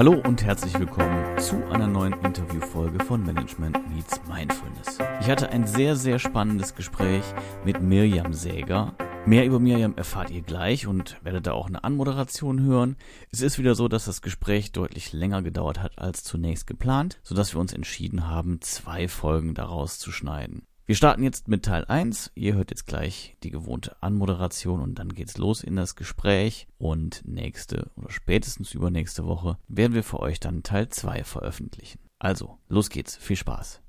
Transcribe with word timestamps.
Hallo 0.00 0.18
und 0.26 0.42
herzlich 0.42 0.72
willkommen 0.78 1.38
zu 1.38 1.62
einer 1.66 1.86
neuen 1.86 2.14
Interviewfolge 2.24 3.04
von 3.04 3.22
Management 3.22 3.76
Meets 3.90 4.18
Mindfulness. 4.26 4.96
Ich 5.20 5.28
hatte 5.28 5.50
ein 5.50 5.66
sehr, 5.66 5.94
sehr 5.94 6.18
spannendes 6.18 6.74
Gespräch 6.74 7.22
mit 7.66 7.82
Mirjam 7.82 8.32
Säger. 8.32 8.94
Mehr 9.26 9.44
über 9.44 9.60
Mirjam 9.60 9.94
erfahrt 9.98 10.30
ihr 10.30 10.40
gleich 10.40 10.86
und 10.86 11.22
werdet 11.22 11.46
da 11.46 11.52
auch 11.52 11.66
eine 11.66 11.84
Anmoderation 11.84 12.62
hören. 12.62 12.96
Es 13.30 13.42
ist 13.42 13.58
wieder 13.58 13.74
so, 13.74 13.88
dass 13.88 14.06
das 14.06 14.22
Gespräch 14.22 14.72
deutlich 14.72 15.12
länger 15.12 15.42
gedauert 15.42 15.82
hat 15.82 15.98
als 15.98 16.24
zunächst 16.24 16.66
geplant, 16.66 17.20
sodass 17.22 17.54
wir 17.54 17.60
uns 17.60 17.74
entschieden 17.74 18.26
haben, 18.26 18.62
zwei 18.62 19.06
Folgen 19.06 19.52
daraus 19.52 19.98
zu 19.98 20.12
schneiden. 20.12 20.62
Wir 20.90 20.96
starten 20.96 21.22
jetzt 21.22 21.46
mit 21.46 21.66
Teil 21.66 21.84
1. 21.84 22.32
Ihr 22.34 22.54
hört 22.54 22.70
jetzt 22.70 22.84
gleich 22.84 23.36
die 23.44 23.50
gewohnte 23.50 24.02
Anmoderation 24.02 24.80
und 24.80 24.98
dann 24.98 25.14
geht's 25.14 25.38
los 25.38 25.62
in 25.62 25.76
das 25.76 25.94
Gespräch. 25.94 26.66
Und 26.78 27.22
nächste 27.24 27.92
oder 27.94 28.10
spätestens 28.10 28.74
übernächste 28.74 29.24
Woche 29.24 29.56
werden 29.68 29.94
wir 29.94 30.02
für 30.02 30.18
euch 30.18 30.40
dann 30.40 30.64
Teil 30.64 30.88
2 30.88 31.22
veröffentlichen. 31.22 32.00
Also, 32.18 32.58
los 32.68 32.90
geht's. 32.90 33.16
Viel 33.16 33.36
Spaß. 33.36 33.80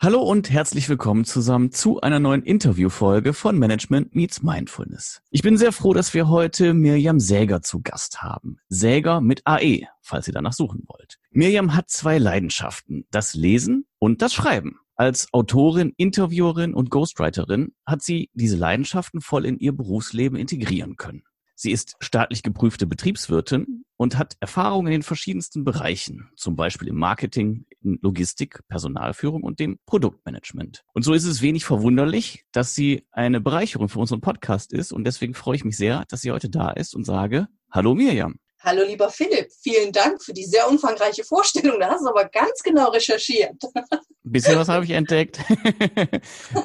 Hallo 0.00 0.22
und 0.22 0.50
herzlich 0.50 0.88
willkommen 0.88 1.26
zusammen 1.26 1.70
zu 1.70 2.00
einer 2.00 2.18
neuen 2.18 2.44
Interviewfolge 2.44 3.34
von 3.34 3.58
Management 3.58 4.14
Meets 4.14 4.42
Mindfulness. 4.42 5.20
Ich 5.30 5.42
bin 5.42 5.58
sehr 5.58 5.70
froh, 5.70 5.92
dass 5.92 6.14
wir 6.14 6.30
heute 6.30 6.72
Mirjam 6.72 7.20
Säger 7.20 7.60
zu 7.60 7.82
Gast 7.82 8.22
haben. 8.22 8.56
Säger 8.70 9.20
mit 9.20 9.46
AE, 9.46 9.82
falls 10.00 10.28
ihr 10.28 10.34
danach 10.34 10.54
suchen 10.54 10.84
wollt. 10.86 11.18
Mirjam 11.30 11.76
hat 11.76 11.90
zwei 11.90 12.16
Leidenschaften, 12.16 13.04
das 13.10 13.34
Lesen 13.34 13.84
und 13.98 14.22
das 14.22 14.32
Schreiben. 14.32 14.78
Als 14.94 15.28
Autorin, 15.32 15.92
Interviewerin 15.96 16.74
und 16.74 16.90
Ghostwriterin 16.90 17.74
hat 17.86 18.02
sie 18.02 18.30
diese 18.34 18.56
Leidenschaften 18.56 19.20
voll 19.20 19.46
in 19.46 19.58
ihr 19.58 19.72
Berufsleben 19.72 20.38
integrieren 20.38 20.96
können. 20.96 21.22
Sie 21.54 21.70
ist 21.70 21.94
staatlich 22.00 22.42
geprüfte 22.42 22.86
Betriebswirtin 22.86 23.84
und 23.96 24.18
hat 24.18 24.36
Erfahrung 24.40 24.86
in 24.86 24.92
den 24.92 25.02
verschiedensten 25.02 25.64
Bereichen, 25.64 26.28
zum 26.36 26.56
Beispiel 26.56 26.88
im 26.88 26.96
Marketing, 26.96 27.66
in 27.80 28.00
Logistik, 28.02 28.60
Personalführung 28.68 29.44
und 29.44 29.60
dem 29.60 29.78
Produktmanagement. 29.86 30.82
Und 30.92 31.04
so 31.04 31.12
ist 31.12 31.24
es 31.24 31.40
wenig 31.40 31.64
verwunderlich, 31.64 32.44
dass 32.50 32.74
sie 32.74 33.06
eine 33.12 33.40
Bereicherung 33.40 33.88
für 33.88 34.00
unseren 34.00 34.20
Podcast 34.20 34.72
ist 34.72 34.92
und 34.92 35.04
deswegen 35.04 35.34
freue 35.34 35.54
ich 35.56 35.64
mich 35.64 35.76
sehr, 35.76 36.04
dass 36.08 36.22
sie 36.22 36.32
heute 36.32 36.50
da 36.50 36.70
ist 36.70 36.96
und 36.96 37.04
sage, 37.04 37.46
hallo 37.70 37.94
Mirjam. 37.94 38.40
Hallo 38.64 38.84
lieber 38.84 39.10
Philipp, 39.10 39.50
vielen 39.60 39.90
Dank 39.90 40.22
für 40.22 40.32
die 40.32 40.44
sehr 40.44 40.68
umfangreiche 40.68 41.24
Vorstellung. 41.24 41.80
Da 41.80 41.90
hast 41.90 42.04
du 42.04 42.08
aber 42.08 42.26
ganz 42.26 42.62
genau 42.62 42.90
recherchiert. 42.90 43.56
Ein 43.74 44.00
bisschen 44.22 44.56
was 44.56 44.68
habe 44.68 44.84
ich 44.84 44.92
entdeckt. 44.92 45.40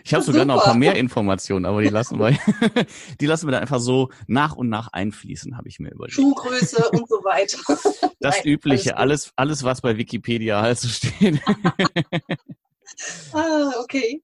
Ich 0.03 0.13
habe 0.13 0.23
sogar 0.23 0.45
noch 0.45 0.59
ein 0.59 0.63
paar 0.63 0.73
mehr 0.75 0.95
Informationen, 0.95 1.65
aber 1.65 1.81
die 1.81 1.89
lassen 1.89 2.19
wir, 2.19 2.37
die 3.19 3.25
lassen 3.25 3.47
wir 3.47 3.51
dann 3.51 3.61
einfach 3.61 3.79
so 3.79 4.09
nach 4.27 4.55
und 4.55 4.69
nach 4.69 4.89
einfließen, 4.93 5.57
habe 5.57 5.67
ich 5.67 5.79
mir 5.79 5.91
überlegt. 5.91 6.13
Schuhgröße 6.13 6.89
und 6.91 7.09
so 7.09 7.23
weiter. 7.23 7.57
Das 8.19 8.37
Nein, 8.37 8.47
Übliche, 8.47 8.97
alles, 8.97 9.31
alles, 9.35 9.63
was 9.63 9.81
bei 9.81 9.97
Wikipedia 9.97 10.61
halt 10.61 10.79
so 10.79 10.87
steht. 10.87 11.39
Ah, 13.31 13.73
okay. 13.79 14.23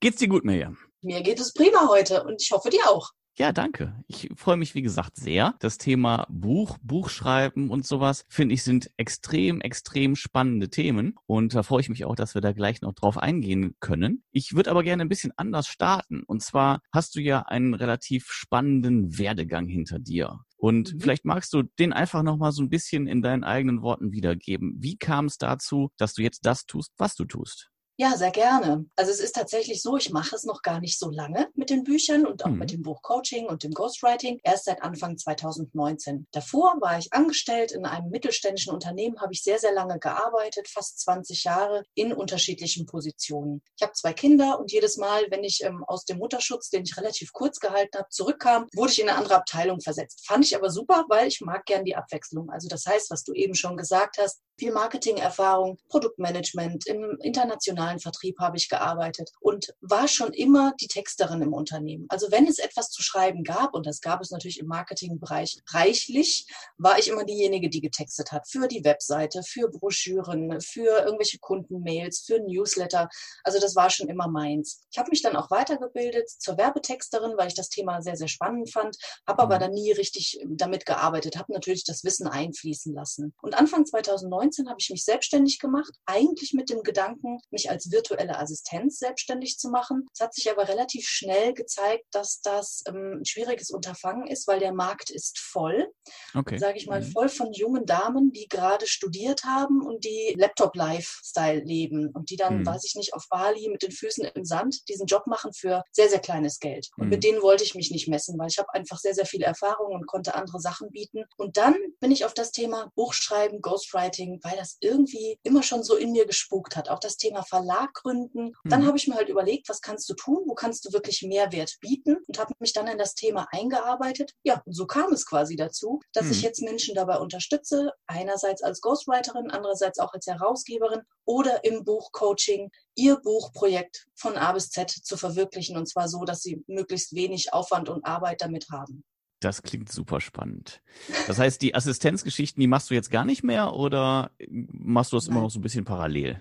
Geht's 0.00 0.18
dir 0.18 0.28
gut, 0.28 0.44
Mirjam? 0.44 0.78
Mir 1.02 1.22
geht 1.22 1.38
es 1.38 1.52
prima 1.52 1.88
heute 1.88 2.24
und 2.24 2.40
ich 2.40 2.50
hoffe 2.50 2.70
dir 2.70 2.88
auch. 2.88 3.10
Ja, 3.38 3.52
danke. 3.52 3.94
Ich 4.06 4.30
freue 4.34 4.56
mich, 4.56 4.74
wie 4.74 4.80
gesagt, 4.80 5.16
sehr. 5.16 5.56
Das 5.60 5.76
Thema 5.76 6.26
Buch, 6.30 6.78
Buchschreiben 6.82 7.68
und 7.68 7.84
sowas, 7.84 8.24
finde 8.30 8.54
ich, 8.54 8.62
sind 8.62 8.90
extrem, 8.96 9.60
extrem 9.60 10.16
spannende 10.16 10.70
Themen. 10.70 11.16
Und 11.26 11.54
da 11.54 11.62
freue 11.62 11.82
ich 11.82 11.90
mich 11.90 12.06
auch, 12.06 12.16
dass 12.16 12.34
wir 12.34 12.40
da 12.40 12.52
gleich 12.52 12.80
noch 12.80 12.94
drauf 12.94 13.18
eingehen 13.18 13.76
können. 13.78 14.24
Ich 14.32 14.54
würde 14.54 14.70
aber 14.70 14.82
gerne 14.82 15.02
ein 15.02 15.10
bisschen 15.10 15.32
anders 15.36 15.68
starten. 15.68 16.22
Und 16.22 16.42
zwar 16.42 16.80
hast 16.92 17.14
du 17.14 17.20
ja 17.20 17.40
einen 17.40 17.74
relativ 17.74 18.28
spannenden 18.30 19.18
Werdegang 19.18 19.68
hinter 19.68 19.98
dir. 19.98 20.38
Und 20.56 20.94
mhm. 20.94 21.00
vielleicht 21.00 21.26
magst 21.26 21.52
du 21.52 21.62
den 21.78 21.92
einfach 21.92 22.22
nochmal 22.22 22.52
so 22.52 22.62
ein 22.62 22.70
bisschen 22.70 23.06
in 23.06 23.20
deinen 23.20 23.44
eigenen 23.44 23.82
Worten 23.82 24.12
wiedergeben. 24.12 24.76
Wie 24.78 24.96
kam 24.96 25.26
es 25.26 25.36
dazu, 25.36 25.90
dass 25.98 26.14
du 26.14 26.22
jetzt 26.22 26.46
das 26.46 26.64
tust, 26.64 26.94
was 26.96 27.14
du 27.14 27.26
tust? 27.26 27.70
Ja, 27.98 28.14
sehr 28.14 28.30
gerne. 28.30 28.84
Also 28.94 29.10
es 29.10 29.20
ist 29.20 29.34
tatsächlich 29.34 29.80
so, 29.80 29.96
ich 29.96 30.10
mache 30.10 30.36
es 30.36 30.44
noch 30.44 30.60
gar 30.60 30.80
nicht 30.80 30.98
so 30.98 31.08
lange 31.08 31.48
mit 31.54 31.70
den 31.70 31.82
Büchern 31.82 32.26
und 32.26 32.44
auch 32.44 32.50
mhm. 32.50 32.58
mit 32.58 32.70
dem 32.70 32.82
Buchcoaching 32.82 33.46
und 33.46 33.62
dem 33.62 33.72
Ghostwriting, 33.72 34.38
erst 34.44 34.66
seit 34.66 34.82
Anfang 34.82 35.16
2019. 35.16 36.26
Davor 36.30 36.76
war 36.82 36.98
ich 36.98 37.14
angestellt 37.14 37.72
in 37.72 37.86
einem 37.86 38.10
mittelständischen 38.10 38.74
Unternehmen, 38.74 39.18
habe 39.22 39.32
ich 39.32 39.42
sehr, 39.42 39.58
sehr 39.58 39.72
lange 39.72 39.98
gearbeitet, 39.98 40.68
fast 40.68 41.00
20 41.00 41.44
Jahre 41.44 41.84
in 41.94 42.12
unterschiedlichen 42.12 42.84
Positionen. 42.84 43.62
Ich 43.78 43.82
habe 43.82 43.94
zwei 43.94 44.12
Kinder 44.12 44.58
und 44.58 44.70
jedes 44.70 44.98
Mal, 44.98 45.22
wenn 45.30 45.42
ich 45.42 45.64
ähm, 45.64 45.82
aus 45.86 46.04
dem 46.04 46.18
Mutterschutz, 46.18 46.68
den 46.68 46.82
ich 46.82 46.98
relativ 46.98 47.32
kurz 47.32 47.60
gehalten 47.60 47.96
habe, 47.96 48.10
zurückkam, 48.10 48.66
wurde 48.74 48.92
ich 48.92 49.00
in 49.00 49.08
eine 49.08 49.16
andere 49.16 49.36
Abteilung 49.36 49.80
versetzt. 49.80 50.26
Fand 50.26 50.44
ich 50.44 50.54
aber 50.54 50.68
super, 50.68 51.06
weil 51.08 51.28
ich 51.28 51.40
mag 51.40 51.64
gern 51.64 51.86
die 51.86 51.96
Abwechslung. 51.96 52.50
Also 52.50 52.68
das 52.68 52.84
heißt, 52.84 53.10
was 53.10 53.24
du 53.24 53.32
eben 53.32 53.54
schon 53.54 53.78
gesagt 53.78 54.18
hast, 54.18 54.42
viel 54.58 54.72
Marketingerfahrung, 54.72 55.78
Produktmanagement, 55.88 56.86
im 56.86 57.18
internationalen 57.22 57.85
Vertrieb 57.98 58.38
habe 58.38 58.56
ich 58.56 58.68
gearbeitet 58.68 59.30
und 59.40 59.74
war 59.80 60.08
schon 60.08 60.32
immer 60.32 60.74
die 60.80 60.88
Texterin 60.88 61.42
im 61.42 61.52
Unternehmen. 61.52 62.06
Also 62.08 62.30
wenn 62.30 62.46
es 62.46 62.58
etwas 62.58 62.90
zu 62.90 63.02
schreiben 63.02 63.42
gab, 63.42 63.74
und 63.74 63.86
das 63.86 64.00
gab 64.00 64.20
es 64.20 64.30
natürlich 64.30 64.58
im 64.58 64.66
Marketingbereich 64.66 65.62
reichlich, 65.70 66.46
war 66.76 66.98
ich 66.98 67.08
immer 67.08 67.24
diejenige, 67.24 67.68
die 67.68 67.80
getextet 67.80 68.32
hat 68.32 68.48
für 68.48 68.68
die 68.68 68.84
Webseite, 68.84 69.42
für 69.42 69.68
Broschüren, 69.68 70.60
für 70.60 71.04
irgendwelche 71.04 71.38
Kundenmails, 71.38 72.20
für 72.20 72.40
Newsletter. 72.40 73.08
Also 73.44 73.60
das 73.60 73.76
war 73.76 73.90
schon 73.90 74.08
immer 74.08 74.28
meins. 74.28 74.80
Ich 74.90 74.98
habe 74.98 75.10
mich 75.10 75.22
dann 75.22 75.36
auch 75.36 75.50
weitergebildet 75.50 76.28
zur 76.28 76.56
Werbetexterin, 76.56 77.36
weil 77.36 77.48
ich 77.48 77.54
das 77.54 77.68
Thema 77.68 78.02
sehr, 78.02 78.16
sehr 78.16 78.28
spannend 78.28 78.72
fand, 78.72 78.96
habe 79.26 79.42
aber 79.42 79.56
mhm. 79.56 79.60
dann 79.60 79.72
nie 79.72 79.92
richtig 79.92 80.40
damit 80.48 80.86
gearbeitet, 80.86 81.36
habe 81.36 81.52
natürlich 81.52 81.84
das 81.84 82.04
Wissen 82.04 82.26
einfließen 82.26 82.94
lassen. 82.94 83.34
Und 83.42 83.54
Anfang 83.54 83.84
2009 83.86 84.46
2019 84.46 84.68
habe 84.68 84.78
ich 84.80 84.90
mich 84.90 85.04
selbstständig 85.04 85.58
gemacht, 85.58 85.92
eigentlich 86.06 86.52
mit 86.52 86.70
dem 86.70 86.82
Gedanken, 86.82 87.38
mich 87.50 87.70
als 87.70 87.75
virtuelle 87.90 88.38
Assistenz 88.38 88.98
selbstständig 88.98 89.58
zu 89.58 89.70
machen. 89.70 90.06
Es 90.12 90.20
hat 90.20 90.34
sich 90.34 90.50
aber 90.50 90.68
relativ 90.68 91.06
schnell 91.06 91.54
gezeigt, 91.54 92.04
dass 92.12 92.40
das 92.40 92.82
ähm, 92.88 93.18
ein 93.20 93.24
schwieriges 93.24 93.70
Unterfangen 93.70 94.26
ist, 94.26 94.46
weil 94.46 94.60
der 94.60 94.72
Markt 94.72 95.10
ist 95.10 95.38
voll. 95.38 95.88
Okay. 96.34 96.58
Sage 96.58 96.78
ich 96.78 96.86
mal, 96.86 97.00
mhm. 97.00 97.10
voll 97.12 97.28
von 97.28 97.52
jungen 97.52 97.86
Damen, 97.86 98.32
die 98.32 98.48
gerade 98.48 98.86
studiert 98.86 99.44
haben 99.44 99.84
und 99.84 100.04
die 100.04 100.34
Laptop-Lifestyle 100.38 101.60
leben 101.60 102.10
und 102.14 102.30
die 102.30 102.36
dann, 102.36 102.60
mhm. 102.60 102.66
weiß 102.66 102.84
ich 102.84 102.94
nicht, 102.94 103.14
auf 103.14 103.26
Bali 103.28 103.68
mit 103.70 103.82
den 103.82 103.92
Füßen 103.92 104.24
im 104.24 104.44
Sand 104.44 104.88
diesen 104.88 105.06
Job 105.06 105.26
machen 105.26 105.52
für 105.52 105.82
sehr, 105.92 106.08
sehr 106.08 106.20
kleines 106.20 106.58
Geld. 106.58 106.88
Und 106.96 107.04
mhm. 107.04 107.10
mit 107.10 107.24
denen 107.24 107.42
wollte 107.42 107.64
ich 107.64 107.74
mich 107.74 107.90
nicht 107.90 108.08
messen, 108.08 108.38
weil 108.38 108.48
ich 108.48 108.58
habe 108.58 108.72
einfach 108.74 108.98
sehr, 108.98 109.14
sehr 109.14 109.26
viel 109.26 109.42
Erfahrung 109.42 109.94
und 109.94 110.06
konnte 110.06 110.34
andere 110.34 110.60
Sachen 110.60 110.90
bieten. 110.90 111.24
Und 111.36 111.56
dann 111.56 111.76
bin 112.00 112.10
ich 112.10 112.24
auf 112.24 112.34
das 112.34 112.52
Thema 112.52 112.90
Buchschreiben, 112.94 113.60
Ghostwriting, 113.60 114.40
weil 114.42 114.56
das 114.56 114.76
irgendwie 114.80 115.38
immer 115.42 115.62
schon 115.62 115.82
so 115.82 115.96
in 115.96 116.12
mir 116.12 116.26
gespukt 116.26 116.76
hat. 116.76 116.88
Auch 116.88 117.00
das 117.00 117.16
Thema 117.16 117.42
Verlag 117.42 117.65
gründen. 117.94 118.52
Mhm. 118.64 118.70
Dann 118.70 118.86
habe 118.86 118.96
ich 118.96 119.08
mir 119.08 119.14
halt 119.14 119.28
überlegt, 119.28 119.68
was 119.68 119.80
kannst 119.80 120.08
du 120.08 120.14
tun? 120.14 120.44
Wo 120.46 120.54
kannst 120.54 120.84
du 120.84 120.92
wirklich 120.92 121.22
Mehrwert 121.22 121.76
bieten? 121.80 122.16
Und 122.26 122.38
habe 122.38 122.54
mich 122.58 122.72
dann 122.72 122.88
in 122.88 122.98
das 122.98 123.14
Thema 123.14 123.46
eingearbeitet. 123.50 124.32
Ja, 124.44 124.62
und 124.64 124.72
so 124.72 124.86
kam 124.86 125.12
es 125.12 125.26
quasi 125.26 125.56
dazu, 125.56 126.00
dass 126.12 126.26
mhm. 126.26 126.32
ich 126.32 126.42
jetzt 126.42 126.62
Menschen 126.62 126.94
dabei 126.94 127.18
unterstütze. 127.18 127.92
Einerseits 128.06 128.62
als 128.62 128.80
Ghostwriterin, 128.80 129.50
andererseits 129.50 129.98
auch 129.98 130.12
als 130.12 130.26
Herausgeberin 130.26 131.02
oder 131.24 131.64
im 131.64 131.84
Buchcoaching 131.84 132.70
ihr 132.94 133.16
Buchprojekt 133.16 134.06
von 134.14 134.36
A 134.36 134.52
bis 134.52 134.70
Z 134.70 134.90
zu 134.90 135.16
verwirklichen. 135.16 135.76
Und 135.76 135.86
zwar 135.86 136.08
so, 136.08 136.24
dass 136.24 136.42
sie 136.42 136.62
möglichst 136.66 137.14
wenig 137.14 137.52
Aufwand 137.52 137.88
und 137.88 138.04
Arbeit 138.04 138.40
damit 138.40 138.66
haben. 138.70 139.04
Das 139.40 139.62
klingt 139.62 139.92
super 139.92 140.20
spannend. 140.20 140.80
Das 141.26 141.38
heißt, 141.38 141.60
die 141.60 141.74
Assistenzgeschichten, 141.74 142.60
die 142.60 142.66
machst 142.66 142.90
du 142.90 142.94
jetzt 142.94 143.10
gar 143.10 143.24
nicht 143.24 143.44
mehr 143.44 143.74
oder 143.74 144.30
machst 144.48 145.12
du 145.12 145.16
das 145.16 145.26
Nein. 145.26 145.32
immer 145.32 145.42
noch 145.42 145.50
so 145.50 145.58
ein 145.58 145.62
bisschen 145.62 145.84
parallel? 145.84 146.40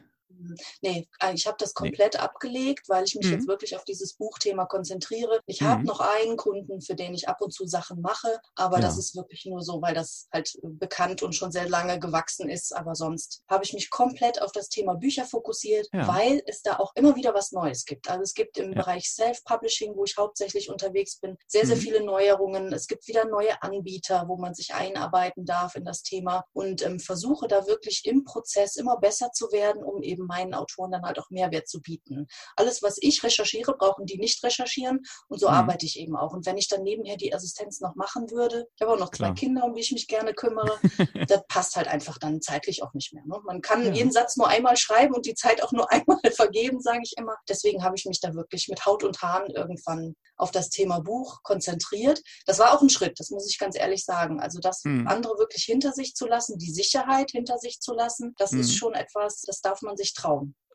Nee, 0.81 1.07
äh, 1.19 1.33
ich 1.33 1.47
habe 1.47 1.57
das 1.59 1.73
komplett 1.73 2.13
nee. 2.13 2.19
abgelegt, 2.19 2.87
weil 2.89 3.03
ich 3.05 3.15
mich 3.15 3.27
mhm. 3.27 3.33
jetzt 3.33 3.47
wirklich 3.47 3.75
auf 3.75 3.83
dieses 3.83 4.13
Buchthema 4.13 4.65
konzentriere. 4.65 5.41
Ich 5.45 5.61
mhm. 5.61 5.67
habe 5.67 5.83
noch 5.85 5.99
einen 5.99 6.37
Kunden, 6.37 6.81
für 6.81 6.95
den 6.95 7.13
ich 7.13 7.27
ab 7.27 7.41
und 7.41 7.53
zu 7.53 7.65
Sachen 7.65 8.01
mache, 8.01 8.39
aber 8.55 8.77
ja. 8.77 8.83
das 8.83 8.97
ist 8.97 9.15
wirklich 9.15 9.45
nur 9.45 9.61
so, 9.61 9.81
weil 9.81 9.93
das 9.93 10.27
halt 10.31 10.57
bekannt 10.61 11.23
und 11.23 11.33
schon 11.33 11.51
sehr 11.51 11.69
lange 11.69 11.99
gewachsen 11.99 12.49
ist. 12.49 12.75
Aber 12.75 12.95
sonst 12.95 13.43
habe 13.49 13.63
ich 13.63 13.73
mich 13.73 13.89
komplett 13.89 14.41
auf 14.41 14.51
das 14.51 14.69
Thema 14.69 14.95
Bücher 14.95 15.25
fokussiert, 15.25 15.87
ja. 15.93 16.07
weil 16.07 16.41
es 16.47 16.61
da 16.61 16.77
auch 16.77 16.91
immer 16.95 17.15
wieder 17.15 17.33
was 17.33 17.51
Neues 17.51 17.85
gibt. 17.85 18.09
Also 18.09 18.21
es 18.23 18.33
gibt 18.33 18.57
im 18.57 18.71
ja. 18.71 18.81
Bereich 18.81 19.09
Self-Publishing, 19.11 19.95
wo 19.95 20.03
ich 20.03 20.15
hauptsächlich 20.17 20.69
unterwegs 20.69 21.19
bin, 21.19 21.37
sehr, 21.47 21.65
sehr 21.65 21.75
mhm. 21.75 21.81
viele 21.81 22.03
Neuerungen. 22.03 22.73
Es 22.73 22.87
gibt 22.87 23.07
wieder 23.07 23.25
neue 23.25 23.61
Anbieter, 23.61 24.25
wo 24.27 24.37
man 24.37 24.53
sich 24.53 24.73
einarbeiten 24.73 25.45
darf 25.45 25.75
in 25.75 25.85
das 25.85 26.03
Thema 26.03 26.45
und 26.53 26.81
ähm, 26.83 26.99
versuche 26.99 27.47
da 27.47 27.67
wirklich 27.67 28.05
im 28.05 28.23
Prozess 28.23 28.75
immer 28.75 28.97
besser 28.97 29.31
zu 29.31 29.51
werden, 29.51 29.83
um 29.83 30.01
eben 30.01 30.27
meinen 30.35 30.53
Autoren 30.53 30.91
dann 30.91 31.03
halt 31.03 31.19
auch 31.19 31.29
Mehrwert 31.29 31.67
zu 31.67 31.81
bieten. 31.81 32.27
Alles, 32.55 32.83
was 32.83 32.97
ich 32.99 33.23
recherchiere, 33.23 33.75
brauchen 33.77 34.05
die 34.05 34.17
nicht 34.17 34.43
recherchieren 34.43 35.01
und 35.29 35.39
so 35.39 35.47
mhm. 35.47 35.55
arbeite 35.55 35.85
ich 35.85 35.97
eben 35.99 36.15
auch. 36.15 36.33
Und 36.33 36.45
wenn 36.45 36.57
ich 36.57 36.67
dann 36.67 36.83
nebenher 36.83 37.15
die 37.15 37.33
Assistenz 37.33 37.79
noch 37.79 37.95
machen 37.95 38.29
würde, 38.31 38.67
ich 38.75 38.81
habe 38.81 38.93
auch 38.93 38.99
noch 38.99 39.11
Klar. 39.11 39.29
zwei 39.29 39.39
Kinder, 39.39 39.63
um 39.63 39.73
die 39.73 39.81
ich 39.81 39.91
mich 39.91 40.07
gerne 40.07 40.33
kümmere, 40.33 40.77
das 41.27 41.41
passt 41.47 41.75
halt 41.75 41.87
einfach 41.87 42.17
dann 42.17 42.41
zeitlich 42.41 42.83
auch 42.83 42.93
nicht 42.93 43.13
mehr. 43.13 43.23
Ne? 43.25 43.39
Man 43.45 43.61
kann 43.61 43.85
ja. 43.85 43.91
jeden 43.91 44.11
Satz 44.11 44.35
nur 44.35 44.47
einmal 44.47 44.77
schreiben 44.77 45.13
und 45.13 45.25
die 45.25 45.35
Zeit 45.35 45.63
auch 45.63 45.71
nur 45.71 45.89
einmal 45.91 46.19
vergeben, 46.35 46.81
sage 46.81 47.01
ich 47.03 47.13
immer. 47.17 47.35
Deswegen 47.47 47.83
habe 47.83 47.95
ich 47.95 48.05
mich 48.05 48.19
da 48.19 48.33
wirklich 48.33 48.67
mit 48.67 48.85
Haut 48.85 49.03
und 49.03 49.21
Haaren 49.21 49.49
irgendwann 49.51 50.15
auf 50.37 50.51
das 50.51 50.69
Thema 50.69 50.99
Buch 50.99 51.41
konzentriert. 51.43 52.21
Das 52.45 52.59
war 52.59 52.73
auch 52.73 52.81
ein 52.81 52.89
Schritt, 52.89 53.19
das 53.19 53.29
muss 53.29 53.49
ich 53.49 53.57
ganz 53.57 53.77
ehrlich 53.77 54.03
sagen. 54.03 54.41
Also 54.41 54.59
das 54.59 54.83
mhm. 54.83 55.07
andere 55.07 55.37
wirklich 55.37 55.63
hinter 55.63 55.93
sich 55.93 56.13
zu 56.13 56.27
lassen, 56.27 56.57
die 56.57 56.71
Sicherheit 56.71 57.31
hinter 57.31 57.57
sich 57.57 57.79
zu 57.79 57.93
lassen, 57.93 58.33
das 58.37 58.51
mhm. 58.51 58.61
ist 58.61 58.75
schon 58.75 58.93
etwas, 58.93 59.41
das 59.41 59.61
darf 59.61 59.81
man 59.81 59.95
sich 59.95 60.13
trauen. 60.13 60.24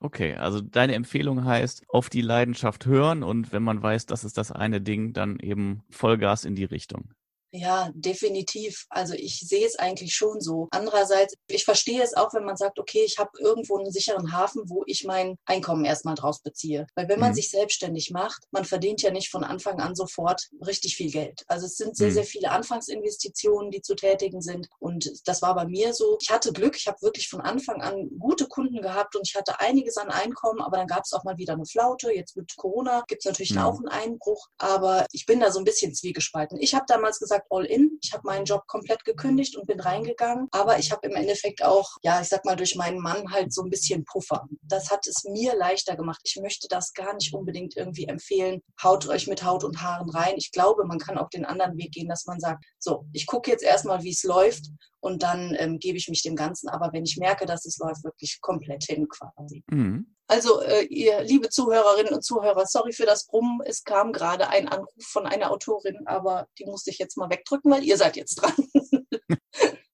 Okay, 0.03 0.35
also 0.35 0.63
deine 0.63 0.95
Empfehlung 0.95 1.45
heißt, 1.45 1.85
auf 1.89 2.09
die 2.09 2.23
Leidenschaft 2.23 2.87
hören 2.87 3.23
und 3.23 3.53
wenn 3.53 3.63
man 3.63 3.83
weiß, 3.83 4.07
das 4.07 4.25
ist 4.25 4.39
das 4.39 4.51
eine 4.51 4.81
Ding, 4.81 5.13
dann 5.13 5.39
eben 5.39 5.83
Vollgas 5.91 6.47
in 6.47 6.55
die 6.55 6.65
Richtung. 6.65 7.13
Ja, 7.53 7.91
definitiv. 7.95 8.87
Also 8.91 9.15
ich 9.15 9.41
sehe 9.41 9.67
es 9.67 9.77
eigentlich 9.77 10.15
schon 10.15 10.41
so. 10.41 10.69
Andererseits, 10.71 11.35
ich 11.49 11.65
verstehe 11.65 12.03
es 12.03 12.15
auch, 12.15 12.33
wenn 12.33 12.45
man 12.45 12.57
sagt, 12.57 12.79
okay, 12.79 13.03
ich 13.05 13.19
habe 13.19 13.31
irgendwo 13.39 13.77
einen 13.77 13.91
sicheren 13.91 14.33
Hafen, 14.33 14.63
wo 14.67 14.85
ich 14.87 15.05
mein 15.05 15.37
Einkommen 15.47 15.85
erstmal 15.85 16.15
draus 16.15 16.41
beziehe. 16.41 16.87
Weil 16.95 17.09
wenn 17.09 17.19
man 17.19 17.31
mhm. 17.31 17.35
sich 17.35 17.51
selbstständig 17.51 18.11
macht, 18.13 18.45
man 18.53 18.65
verdient 18.65 19.03
ja 19.03 19.11
nicht 19.11 19.31
von 19.31 19.43
Anfang 19.43 19.81
an 19.81 19.97
sofort 19.97 20.49
richtig 20.65 20.97
viel 20.97 21.11
Geld. 21.11 21.43
Also 21.49 21.67
es 21.67 21.77
sind 21.77 21.97
sehr, 21.97 22.11
mhm. 22.11 22.15
sehr 22.15 22.25
viele 22.25 22.51
Anfangsinvestitionen, 22.53 23.73
die 23.73 23.83
zu 23.83 23.97
tätigen 23.97 24.43
sind. 24.43 24.69
Und 24.79 25.11
das 25.25 25.43
war 25.43 25.55
bei 25.57 25.67
mir 25.67 25.93
so. 25.93 26.19
Ich 26.21 26.31
hatte 26.31 26.53
Glück, 26.53 26.77
ich 26.77 26.87
habe 26.87 27.03
wirklich 27.03 27.29
von 27.29 27.41
Anfang 27.41 27.83
an 27.83 28.11
gute 28.19 28.47
Kunden 28.47 28.81
gehabt 28.81 29.17
und 29.17 29.27
ich 29.27 29.35
hatte 29.35 29.59
einiges 29.59 29.97
an 29.97 30.11
Einkommen, 30.11 30.61
aber 30.61 30.77
dann 30.77 30.87
gab 30.87 31.05
es 31.05 31.13
auch 31.13 31.25
mal 31.25 31.37
wieder 31.37 31.55
eine 31.55 31.67
Flaute. 31.67 32.13
Jetzt 32.13 32.37
mit 32.37 32.55
Corona 32.57 33.03
gibt 33.09 33.23
es 33.23 33.27
natürlich 33.27 33.55
mhm. 33.55 33.63
auch 33.63 33.79
einen 33.79 33.89
Einbruch. 33.89 34.47
Aber 34.59 35.07
ich 35.11 35.27
bin 35.27 35.41
da 35.41 35.51
so 35.51 35.59
ein 35.59 35.65
bisschen 35.65 35.95
zwiegespalten. 35.95 36.61
Ich 36.61 36.75
habe 36.75 36.85
damals 36.87 37.19
gesagt, 37.19 37.40
gesagt 37.41 37.47
all 37.51 37.65
in. 37.65 37.99
Ich 38.03 38.13
habe 38.13 38.23
meinen 38.25 38.45
Job 38.45 38.67
komplett 38.67 39.05
gekündigt 39.05 39.57
und 39.57 39.67
bin 39.67 39.81
reingegangen. 39.81 40.49
Aber 40.53 40.79
ich 40.79 40.91
habe 40.91 41.09
im 41.09 41.15
Endeffekt 41.15 41.63
auch, 41.65 41.89
ja, 42.03 42.21
ich 42.21 42.29
sag 42.29 42.45
mal, 42.45 42.57
durch 42.57 42.77
meinen 42.77 43.01
Mann 43.01 43.31
halt 43.31 43.53
so 43.53 43.63
ein 43.63 43.71
bisschen 43.71 44.05
Puffer. 44.05 44.47
Das 44.63 44.91
hat 44.91 45.07
es 45.07 45.25
mir 45.25 45.57
leichter 45.57 45.97
gemacht. 45.97 46.21
Ich 46.25 46.37
möchte 46.41 46.69
das 46.69 46.93
gar 46.93 47.15
nicht 47.15 47.35
unbedingt 47.35 47.77
irgendwie 47.77 48.07
empfehlen. 48.07 48.63
Haut 48.83 49.07
euch 49.09 49.27
mit 49.27 49.45
Haut 49.45 49.65
und 49.65 49.83
Haaren 49.83 50.11
rein. 50.11 50.35
Ich 50.37 50.53
glaube, 50.53 50.85
man 50.85 50.99
kann 50.99 51.19
auch 51.19 51.29
den 51.31 51.45
anderen 51.45 51.77
Weg 51.77 51.93
gehen, 51.93 52.09
dass 52.09 52.27
man 52.27 52.41
sagt, 52.41 52.65
so, 52.79 53.05
ich 53.13 53.27
gucke 53.27 53.51
jetzt 53.51 53.65
erstmal, 53.65 54.03
wie 54.03 54.11
es 54.11 54.23
läuft 54.23 54.67
und 55.01 55.23
dann 55.23 55.57
ähm, 55.59 55.79
gebe 55.79 55.99
ich 55.99 56.09
mich 56.09 56.23
dem 56.23 56.37
Ganzen. 56.37 56.69
Aber 56.69 56.93
wenn 56.93 57.05
ich 57.05 57.17
merke, 57.17 57.47
dass 57.47 57.65
es 57.65 57.79
läuft, 57.79 58.05
wirklich 58.05 58.39
komplett 58.41 58.85
hin 58.85 59.09
quasi. 59.09 59.65
Mhm. 59.71 60.15
Also, 60.27 60.61
äh, 60.63 60.85
ihr 60.85 61.23
liebe 61.23 61.49
Zuhörerinnen 61.49 62.15
und 62.15 62.23
Zuhörer, 62.23 62.65
sorry 62.67 62.93
für 62.93 63.07
das 63.07 63.27
Brummen. 63.27 63.61
Es 63.65 63.83
kam 63.83 64.13
gerade 64.13 64.49
ein 64.49 64.69
Anruf 64.69 64.93
von 65.01 65.27
einer 65.27 65.51
Autorin, 65.51 66.07
aber 66.07 66.47
die 66.59 66.67
musste 66.67 66.91
ich 66.91 66.99
jetzt 66.99 67.17
mal 67.17 67.31
wegdrücken, 67.31 67.71
weil 67.71 67.83
ihr 67.83 67.97
seid 67.97 68.17
jetzt 68.17 68.37
dran. 68.37 68.53